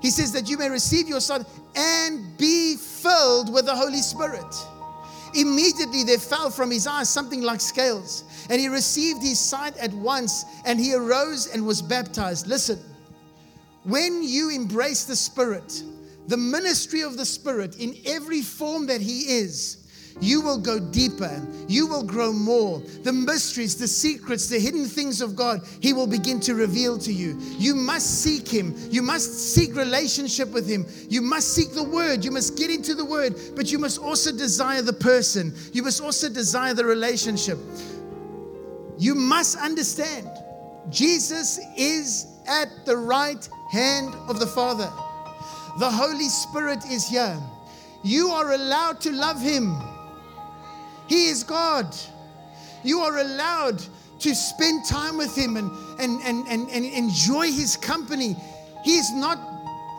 [0.00, 1.46] He says that you may receive your sight
[1.76, 4.54] and be filled with the Holy Spirit.
[5.34, 9.92] Immediately there fell from his eyes something like scales, and he received his sight at
[9.92, 12.46] once, and he arose and was baptized.
[12.46, 12.78] Listen,
[13.84, 15.82] when you embrace the Spirit,
[16.26, 19.79] the ministry of the Spirit in every form that He is,
[20.20, 21.40] you will go deeper.
[21.68, 22.80] You will grow more.
[23.02, 27.12] The mysteries, the secrets, the hidden things of God, He will begin to reveal to
[27.12, 27.38] you.
[27.58, 28.74] You must seek Him.
[28.90, 30.86] You must seek relationship with Him.
[31.08, 32.24] You must seek the Word.
[32.24, 35.54] You must get into the Word, but you must also desire the person.
[35.72, 37.58] You must also desire the relationship.
[38.98, 40.28] You must understand
[40.90, 44.90] Jesus is at the right hand of the Father.
[45.78, 47.38] The Holy Spirit is here.
[48.02, 49.76] You are allowed to love Him.
[51.10, 51.92] He is God.
[52.84, 53.82] You are allowed
[54.20, 58.36] to spend time with Him and, and, and, and, and enjoy His company.
[58.84, 59.36] He is not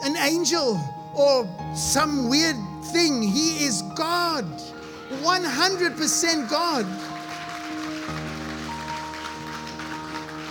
[0.05, 0.79] an angel
[1.13, 1.45] or
[1.75, 2.55] some weird
[2.93, 3.21] thing.
[3.21, 4.45] He is God,
[5.21, 6.85] 100% God.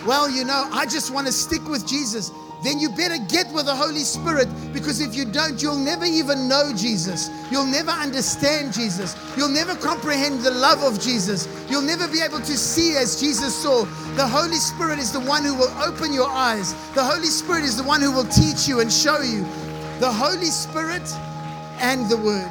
[0.07, 2.31] Well, you know, I just want to stick with Jesus
[2.63, 6.47] then you better get with the Holy Spirit because if you don't, you'll never even
[6.47, 7.31] know Jesus.
[7.51, 9.17] You'll never understand Jesus.
[9.37, 11.49] You'll never comprehend the love of Jesus.
[11.71, 13.85] You'll never be able to see as Jesus saw.
[14.15, 17.77] The Holy Spirit is the one who will open your eyes, the Holy Spirit is
[17.77, 19.43] the one who will teach you and show you.
[20.01, 21.09] The Holy Spirit
[21.79, 22.51] and the Word.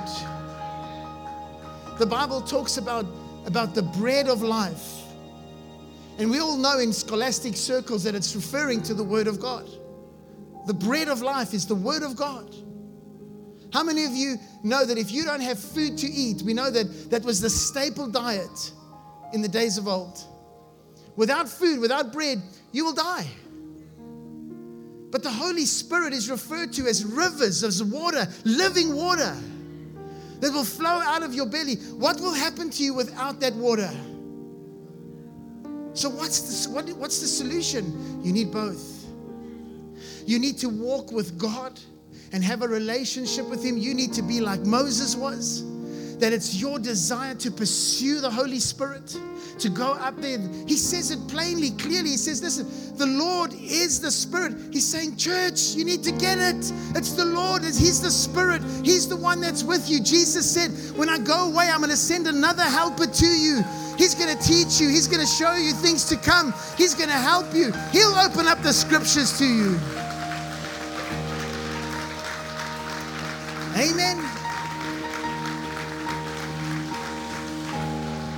[1.99, 3.05] The Bible talks about,
[3.45, 5.03] about the bread of life.
[6.18, 9.70] And we all know in scholastic circles that it's referring to the Word of God.
[10.70, 12.54] The bread of life is the Word of God.
[13.74, 16.70] How many of you know that if you don't have food to eat, we know
[16.70, 18.72] that that was the staple diet
[19.34, 20.24] in the days of old?
[21.16, 22.40] Without food, without bread,
[22.72, 23.26] you will die.
[25.10, 29.36] But the Holy Spirit is referred to as rivers of water, living water
[30.40, 31.78] that will flow out of your belly.
[31.98, 33.90] What will happen to you without that water?
[35.96, 38.24] So, what's the, what, what's the solution?
[38.24, 38.99] You need both.
[40.30, 41.80] You need to walk with God
[42.34, 43.80] and have a relationship with Him.
[43.80, 45.64] You need to be like Moses was.
[46.20, 49.18] that it's your desire to pursue the Holy Spirit,
[49.58, 50.38] to go up there.
[50.68, 52.10] He says it plainly, clearly.
[52.10, 52.68] He says, Listen,
[52.98, 54.54] the Lord is the Spirit.
[54.72, 56.72] He's saying, Church, you need to get it.
[56.94, 58.62] It's the Lord, He's the Spirit.
[58.84, 60.00] He's the one that's with you.
[60.00, 63.64] Jesus said, When I go away, I'm going to send another helper to you.
[63.98, 67.10] He's going to teach you, He's going to show you things to come, He's going
[67.10, 67.72] to help you.
[67.92, 69.80] He'll open up the scriptures to you.
[73.80, 74.18] Amen.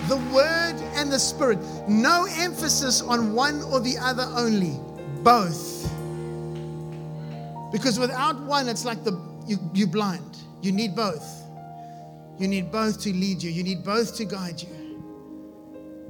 [0.07, 1.57] The Word and the Spirit.
[1.87, 4.79] No emphasis on one or the other only,
[5.23, 5.89] both.
[7.71, 10.37] Because without one, it's like the you, you're blind.
[10.61, 11.41] You need both.
[12.37, 14.69] You need both to lead you, you need both to guide you.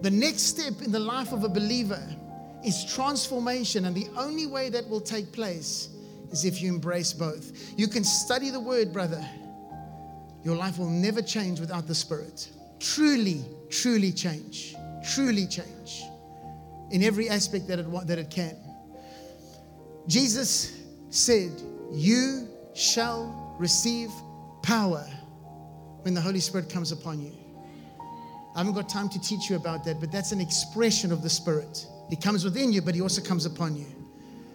[0.02, 2.02] The next step in the life of a believer
[2.66, 5.88] is transformation, and the only way that will take place
[6.32, 7.52] is if you embrace both.
[7.78, 9.24] You can study the word, brother.
[10.44, 12.50] Your life will never change without the Spirit.
[12.80, 14.76] Truly, truly change.
[15.14, 16.04] Truly change
[16.92, 18.56] in every aspect that it, that it can.
[20.08, 21.52] Jesus said,
[21.92, 24.10] You shall receive
[24.64, 25.06] power
[26.02, 27.34] when the Holy Spirit comes upon you.
[28.56, 31.30] I haven't got time to teach you about that, but that's an expression of the
[31.30, 31.88] Spirit.
[32.10, 34.01] He comes within you, but He also comes upon you.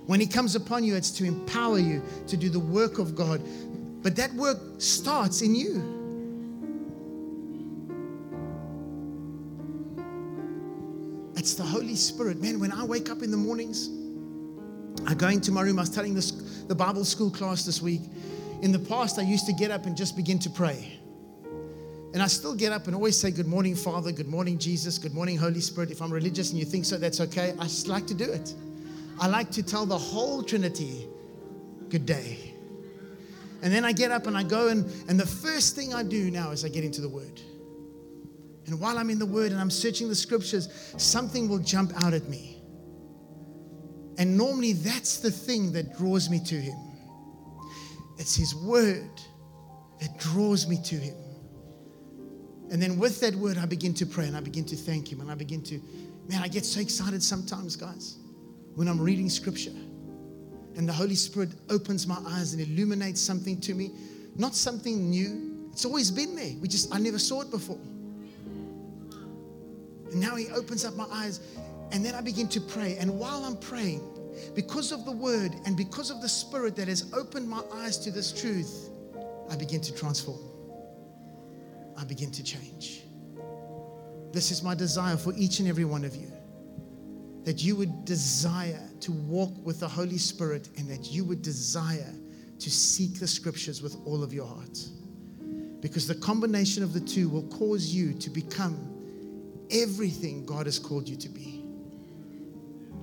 [0.06, 3.42] When He comes upon you, it's to empower you to do the work of God.
[4.02, 5.92] But that work starts in you.
[11.36, 12.40] It's the Holy Spirit.
[12.40, 13.90] Man, when I wake up in the mornings,
[15.06, 15.78] I go into my room.
[15.78, 16.30] I was telling this,
[16.66, 18.02] the Bible school class this week.
[18.62, 20.98] In the past, I used to get up and just begin to pray.
[22.14, 24.10] And I still get up and always say, Good morning, Father.
[24.10, 24.98] Good morning, Jesus.
[24.98, 25.90] Good morning, Holy Spirit.
[25.90, 27.54] If I'm religious and you think so, that's okay.
[27.58, 28.54] I just like to do it.
[29.18, 31.06] I like to tell the whole Trinity,
[31.88, 32.54] good day.
[33.62, 36.30] And then I get up and I go, and, and the first thing I do
[36.30, 37.40] now is I get into the Word.
[38.66, 42.12] And while I'm in the Word and I'm searching the scriptures, something will jump out
[42.12, 42.62] at me.
[44.18, 46.78] And normally that's the thing that draws me to Him.
[48.18, 49.10] It's His Word
[50.00, 51.16] that draws me to Him.
[52.70, 55.20] And then with that Word, I begin to pray and I begin to thank Him
[55.20, 55.80] and I begin to,
[56.28, 58.18] man, I get so excited sometimes, guys
[58.76, 59.72] when I'm reading scripture
[60.76, 63.90] and the Holy Spirit opens my eyes and illuminates something to me,
[64.36, 65.70] not something new.
[65.72, 66.52] It's always been there.
[66.60, 67.80] We just I never saw it before.
[70.12, 71.40] And now he opens up my eyes
[71.90, 72.98] and then I begin to pray.
[72.98, 74.02] And while I'm praying,
[74.54, 78.10] because of the word and because of the spirit that has opened my eyes to
[78.10, 78.90] this truth,
[79.50, 80.40] I begin to transform.
[81.96, 83.04] I begin to change.
[84.32, 86.35] This is my desire for each and every one of you
[87.46, 92.12] that you would desire to walk with the Holy Spirit and that you would desire
[92.58, 94.84] to seek the scriptures with all of your heart.
[95.80, 98.92] Because the combination of the two will cause you to become
[99.70, 101.62] everything God has called you to be.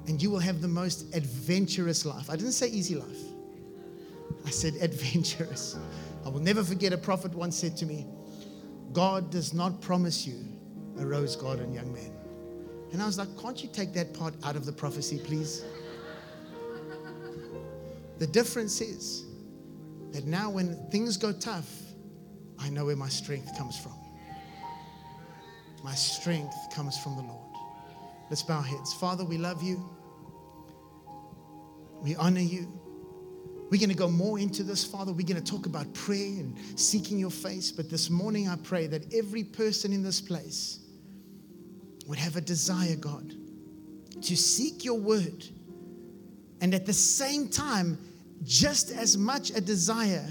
[0.07, 2.29] And you will have the most adventurous life.
[2.29, 3.23] I didn't say easy life,
[4.45, 5.77] I said adventurous.
[6.25, 8.05] I will never forget a prophet once said to me,
[8.91, 10.43] God does not promise you
[10.99, 12.11] a rose garden, young man.
[12.93, 15.65] And I was like, can't you take that part out of the prophecy, please?
[18.19, 19.25] The difference is
[20.11, 21.69] that now when things go tough,
[22.59, 23.95] I know where my strength comes from.
[25.83, 27.57] My strength comes from the Lord.
[28.29, 28.93] Let's bow our heads.
[28.93, 29.89] Father, we love you.
[32.03, 32.71] We honor you.
[33.71, 35.11] We're going to go more into this, Father.
[35.11, 37.71] We're going to talk about prayer and seeking your face.
[37.71, 40.82] But this morning, I pray that every person in this place
[42.07, 43.33] would have a desire, God,
[44.21, 45.45] to seek your word.
[46.61, 47.97] And at the same time,
[48.43, 50.27] just as much a desire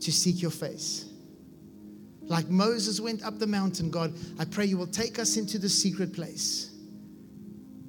[0.00, 1.06] to seek your face.
[2.22, 5.68] Like Moses went up the mountain, God, I pray you will take us into the
[5.68, 6.74] secret place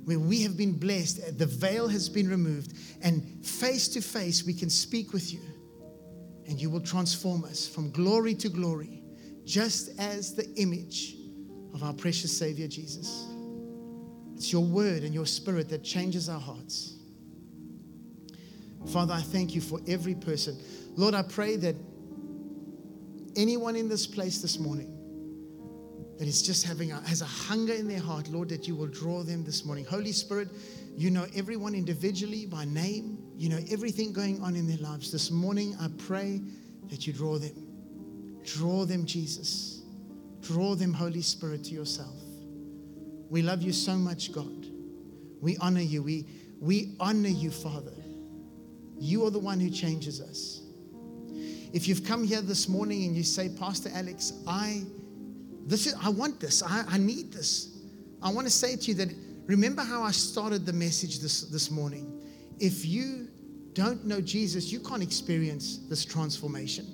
[0.05, 2.73] where we have been blessed, the veil has been removed,
[3.03, 5.41] and face to face we can speak with you,
[6.47, 9.03] and you will transform us from glory to glory,
[9.45, 11.18] just as the image
[11.74, 13.28] of our precious Savior Jesus.
[14.36, 16.95] It's your word and your spirit that changes our hearts.
[18.88, 20.57] Father, I thank you for every person.
[20.95, 21.76] Lord, I pray that
[23.36, 24.95] anyone in this place this morning
[26.17, 28.88] that is just having a, has a hunger in their heart, Lord, that you will
[28.88, 29.86] draw them this morning.
[29.86, 30.49] Holy Spirit,
[30.95, 33.17] you know everyone individually by name.
[33.38, 35.11] You know everything going on in their lives.
[35.11, 36.41] This morning, I pray
[36.89, 37.67] that you draw them.
[38.43, 39.78] Draw them, Jesus.
[40.41, 42.15] Draw them, Holy Spirit, to yourself.
[43.29, 44.67] We love you so much, God.
[45.41, 46.01] We honor you.
[46.03, 46.25] We,
[46.59, 47.93] we honor you, Father.
[48.97, 50.61] You are the one who changes us.
[51.71, 54.83] If you've come here this morning and you say, Pastor Alex, I
[55.69, 56.63] this is I want this.
[56.63, 57.77] I, I need this.
[58.23, 59.09] I want to say to you that
[59.45, 62.19] remember how I started the message this, this morning.
[62.59, 63.27] If you
[63.73, 66.87] don't know Jesus, you can't experience this transformation.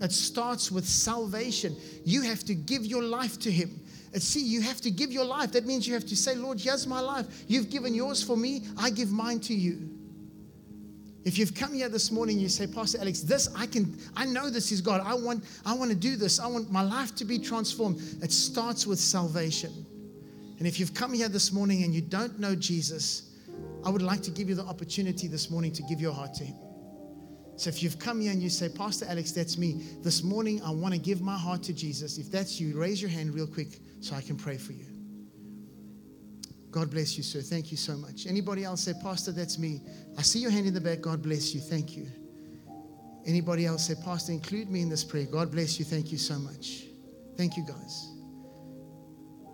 [0.00, 1.76] It starts with salvation.
[2.04, 3.80] You have to give your life to Him.
[4.14, 5.52] See, you have to give your life.
[5.52, 7.26] That means you have to say, Lord, here's my life.
[7.46, 8.62] You've given yours for me.
[8.78, 9.90] I give mine to you.
[11.24, 14.48] If you've come here this morning, you say, Pastor Alex, this I can, I know
[14.48, 15.02] this is God.
[15.04, 16.40] I want, I want to do this.
[16.40, 18.00] I want my life to be transformed.
[18.22, 19.84] It starts with salvation.
[20.58, 23.34] And if you've come here this morning and you don't know Jesus,
[23.84, 26.44] I would like to give you the opportunity this morning to give your heart to
[26.44, 26.56] Him.
[27.58, 29.82] So if you've come here and you say, Pastor Alex, that's me.
[30.04, 32.16] This morning, I want to give my heart to Jesus.
[32.16, 34.86] If that's you, raise your hand real quick so I can pray for you.
[36.70, 37.40] God bless you, sir.
[37.40, 38.28] Thank you so much.
[38.28, 39.80] Anybody else say, Pastor, that's me.
[40.16, 41.00] I see your hand in the back.
[41.00, 41.60] God bless you.
[41.60, 42.06] Thank you.
[43.26, 45.26] Anybody else say, Pastor, include me in this prayer.
[45.26, 45.84] God bless you.
[45.84, 46.84] Thank you so much.
[47.36, 48.12] Thank you, guys.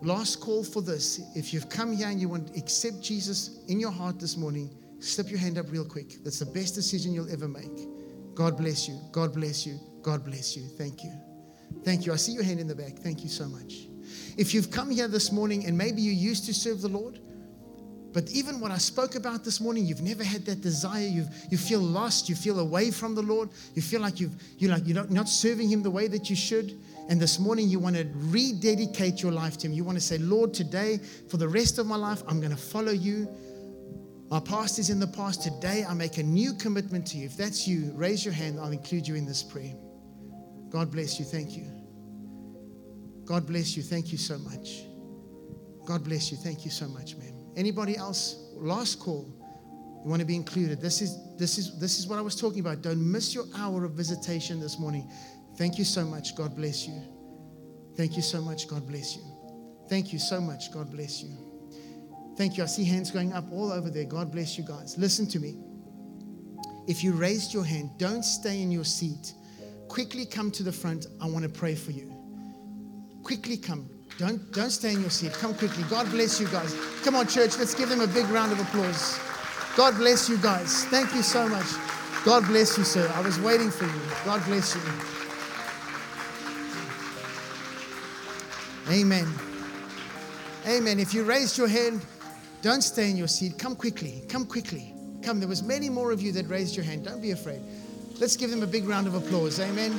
[0.02, 1.22] Last call for this.
[1.34, 4.68] If you've come here and you want to accept Jesus in your heart this morning,
[5.04, 6.22] slip your hand up real quick.
[6.24, 7.88] That's the best decision you'll ever make.
[8.34, 8.98] God bless you.
[9.12, 9.78] God bless you.
[10.02, 10.64] God bless you.
[10.64, 11.12] Thank you.
[11.84, 12.12] Thank you.
[12.12, 12.98] I see your hand in the back.
[12.98, 13.88] Thank you so much.
[14.36, 17.20] If you've come here this morning and maybe you used to serve the Lord,
[18.12, 21.04] but even what I spoke about this morning, you've never had that desire.
[21.04, 22.28] You you feel lost.
[22.28, 23.50] You feel away from the Lord.
[23.74, 26.36] You feel like you've you like you're not, not serving Him the way that you
[26.36, 26.78] should.
[27.08, 29.72] And this morning you want to rededicate your life to Him.
[29.72, 32.56] You want to say, Lord, today for the rest of my life, I'm going to
[32.56, 33.28] follow You.
[34.34, 35.44] My past is in the past.
[35.44, 37.26] Today I make a new commitment to You.
[37.26, 38.58] If that's you, raise your hand.
[38.58, 39.74] I'll include you in this prayer.
[40.70, 41.24] God bless you.
[41.24, 41.70] Thank you.
[43.26, 43.84] God bless you.
[43.84, 44.86] Thank you so much.
[45.86, 46.36] God bless you.
[46.36, 47.32] Thank you so much, ma'am.
[47.56, 48.50] Anybody else?
[48.54, 49.24] Last call.
[50.02, 50.80] You want to be included.
[50.80, 52.82] This is this is this is what I was talking about.
[52.82, 55.08] Don't miss your hour of visitation this morning.
[55.56, 56.34] Thank you so much.
[56.34, 57.00] God bless you.
[57.96, 58.66] Thank you so much.
[58.66, 59.22] God bless you.
[59.88, 60.72] Thank you so much.
[60.72, 61.43] God bless you.
[62.36, 62.64] Thank you.
[62.64, 64.04] I see hands going up all over there.
[64.04, 64.98] God bless you guys.
[64.98, 65.58] Listen to me.
[66.86, 69.34] If you raised your hand, don't stay in your seat.
[69.88, 71.06] Quickly come to the front.
[71.20, 72.12] I want to pray for you.
[73.22, 73.88] Quickly come.
[74.18, 75.32] Don't, don't stay in your seat.
[75.32, 75.84] Come quickly.
[75.88, 76.74] God bless you guys.
[77.02, 77.58] Come on, church.
[77.58, 79.18] Let's give them a big round of applause.
[79.76, 80.84] God bless you guys.
[80.86, 81.66] Thank you so much.
[82.24, 83.10] God bless you, sir.
[83.14, 84.00] I was waiting for you.
[84.24, 84.80] God bless you.
[88.88, 89.26] Amen.
[90.66, 91.00] Amen.
[91.00, 92.04] If you raised your hand,
[92.64, 93.58] don't stay in your seat.
[93.58, 94.22] Come quickly.
[94.26, 94.94] Come quickly.
[95.22, 95.38] Come.
[95.38, 97.04] There was many more of you that raised your hand.
[97.04, 97.60] Don't be afraid.
[98.18, 99.60] Let's give them a big round of applause.
[99.60, 99.92] Amen.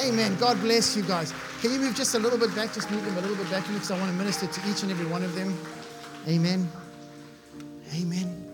[0.00, 0.36] Amen.
[0.40, 1.32] God bless you guys.
[1.60, 2.74] Can you move just a little bit back?
[2.74, 4.90] Just move them a little bit back because I want to minister to each and
[4.90, 5.56] every one of them.
[6.26, 6.68] Amen.
[7.94, 8.44] Amen.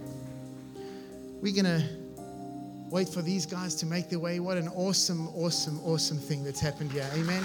[1.41, 1.83] We're going to
[2.91, 4.39] wait for these guys to make their way.
[4.39, 7.09] What an awesome, awesome, awesome thing that's happened here.
[7.15, 7.43] Amen.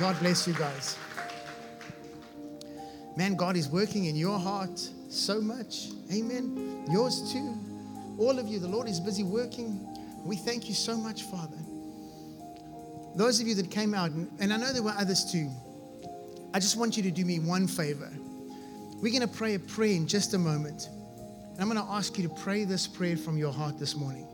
[0.00, 0.96] God bless you guys.
[3.16, 5.90] Man, God is working in your heart so much.
[6.12, 6.86] Amen.
[6.90, 7.54] Yours too.
[8.18, 9.86] All of you, the Lord is busy working
[10.24, 11.56] we thank you so much, Father.
[13.16, 15.50] Those of you that came out, and I know there were others too,
[16.52, 18.10] I just want you to do me one favor.
[18.96, 20.88] We're going to pray a prayer in just a moment.
[21.52, 24.26] And I'm going to ask you to pray this prayer from your heart this morning.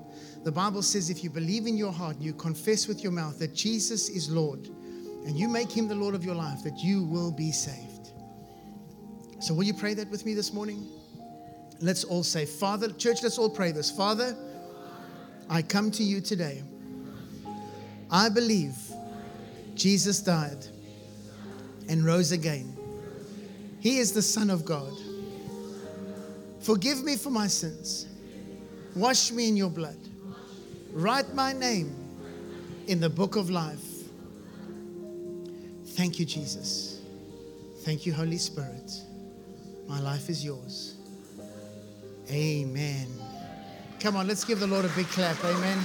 [0.45, 3.39] The Bible says if you believe in your heart, and you confess with your mouth
[3.39, 4.69] that Jesus is Lord,
[5.27, 8.13] and you make him the Lord of your life, that you will be saved.
[9.41, 10.87] So, will you pray that with me this morning?
[11.81, 13.91] Let's all say, Father, church, let's all pray this.
[13.91, 14.37] Father,
[15.51, 16.63] I come to you today.
[18.11, 18.77] I believe
[19.75, 20.65] Jesus died
[21.89, 22.77] and rose again.
[23.81, 24.93] He is the Son of God.
[26.61, 28.07] Forgive me for my sins.
[28.95, 29.99] Wash me in your blood.
[30.93, 31.95] Write my name
[32.87, 33.86] in the book of life.
[35.97, 37.01] Thank you, Jesus.
[37.79, 38.93] Thank you, Holy Spirit.
[39.89, 40.95] My life is yours.
[42.31, 43.07] Amen.
[43.99, 45.43] Come on, let's give the Lord a big clap.
[45.43, 45.79] Amen.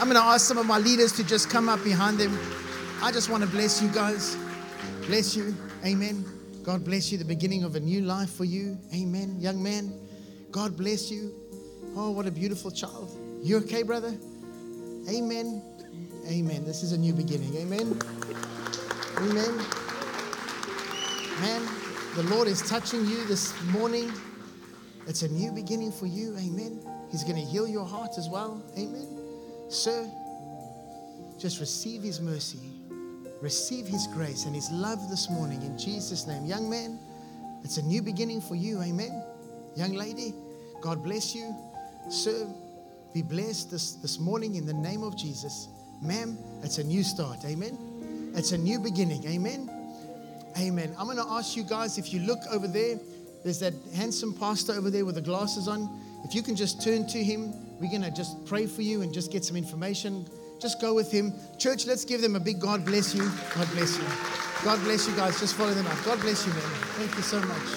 [0.00, 2.36] I'm going to ask some of my leaders to just come up behind them.
[3.00, 4.36] I just want to bless you guys.
[5.06, 5.54] Bless you.
[5.84, 6.24] Amen.
[6.64, 7.18] God bless you.
[7.18, 8.76] The beginning of a new life for you.
[8.92, 9.36] Amen.
[9.38, 9.92] Young man,
[10.50, 11.32] God bless you.
[11.94, 13.16] Oh, what a beautiful child.
[13.42, 14.12] You okay, brother?
[15.08, 15.62] Amen.
[16.32, 16.64] Amen.
[16.64, 17.54] This is a new beginning.
[17.56, 18.00] Amen.
[19.18, 19.58] Amen.
[21.42, 21.62] Man,
[22.16, 24.10] the Lord is touching you this morning.
[25.06, 26.34] It's a new beginning for you.
[26.38, 26.80] Amen.
[27.10, 28.62] He's going to heal your heart as well.
[28.78, 29.06] Amen.
[29.68, 30.10] Sir,
[31.38, 32.70] just receive His mercy,
[33.42, 36.46] receive His grace and His love this morning in Jesus' name.
[36.46, 36.98] Young man,
[37.62, 38.80] It's a new beginning for you.
[38.80, 39.22] Amen.
[39.76, 40.34] Young lady,
[40.80, 41.54] God bless you.
[42.08, 42.46] Sir,
[43.12, 45.68] be blessed this, this morning in the name of Jesus.
[46.02, 47.38] Ma'am, it's a new start.
[47.44, 48.32] Amen.
[48.34, 49.24] It's a new beginning.
[49.26, 49.70] Amen.
[50.58, 50.94] Amen.
[50.98, 52.98] I'm going to ask you guys if you look over there,
[53.44, 55.88] there's that handsome pastor over there with the glasses on.
[56.24, 59.14] If you can just turn to him, we're going to just pray for you and
[59.14, 60.26] just get some information.
[60.60, 61.32] Just go with him.
[61.58, 63.30] Church, let's give them a big God bless you.
[63.54, 64.04] God bless you.
[64.64, 65.38] God bless you guys.
[65.40, 66.04] Just follow them up.
[66.04, 66.62] God bless you, man.
[66.98, 67.68] Thank you so much.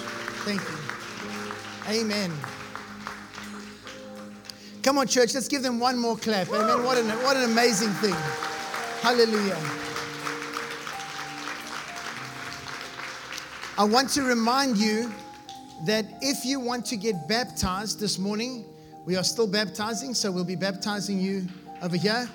[0.44, 2.00] Thank you.
[2.00, 2.32] Amen.
[4.86, 6.48] Come on, church, let's give them one more clap.
[6.48, 6.84] Amen.
[6.84, 8.14] What an, what an amazing thing.
[9.02, 9.58] Hallelujah.
[13.76, 15.12] I want to remind you
[15.86, 18.64] that if you want to get baptized this morning,
[19.04, 21.48] we are still baptizing, so we'll be baptizing you
[21.82, 22.28] over here.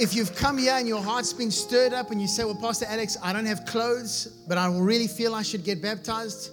[0.00, 2.86] If you've come here and your heart's been stirred up and you say, Well, Pastor
[2.88, 6.50] Alex, I don't have clothes, but I really feel I should get baptized,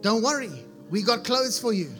[0.00, 0.64] don't worry.
[0.88, 1.92] We got clothes for you.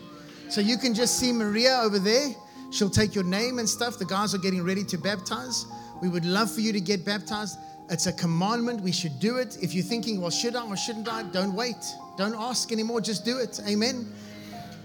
[0.49, 2.31] So you can just see Maria over there.
[2.71, 3.99] She'll take your name and stuff.
[3.99, 5.67] The guys are getting ready to baptize.
[6.01, 7.59] We would love for you to get baptized.
[7.91, 8.81] It's a commandment.
[8.83, 9.59] We should do it.
[9.63, 11.23] If you're thinking, well, should I or shouldn't I?
[11.25, 11.77] Don't wait.
[12.17, 13.01] Don't ask anymore.
[13.01, 13.61] Just do it.
[13.67, 14.13] Amen.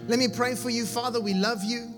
[0.08, 1.20] Let me pray for you, Father.
[1.20, 1.94] We love you.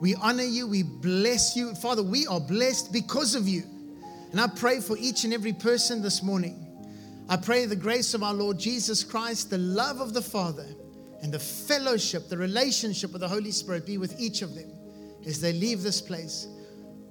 [0.00, 0.66] We honor you.
[0.66, 1.74] We bless you.
[1.74, 3.62] Father, we are blessed because of you.
[4.30, 6.58] And I pray for each and every person this morning.
[7.28, 10.66] I pray the grace of our Lord Jesus Christ, the love of the Father,
[11.22, 14.70] and the fellowship, the relationship with the Holy Spirit be with each of them
[15.24, 16.48] as they leave this place.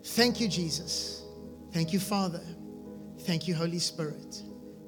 [0.03, 1.24] Thank you, Jesus.
[1.72, 2.41] Thank you, Father.
[3.20, 4.43] Thank you, Holy Spirit.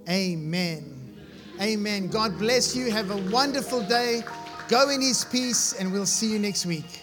[0.09, 1.17] Amen.
[1.61, 2.07] Amen.
[2.07, 2.91] God bless you.
[2.91, 4.23] Have a wonderful day.
[4.67, 7.02] Go in His peace, and we'll see you next week.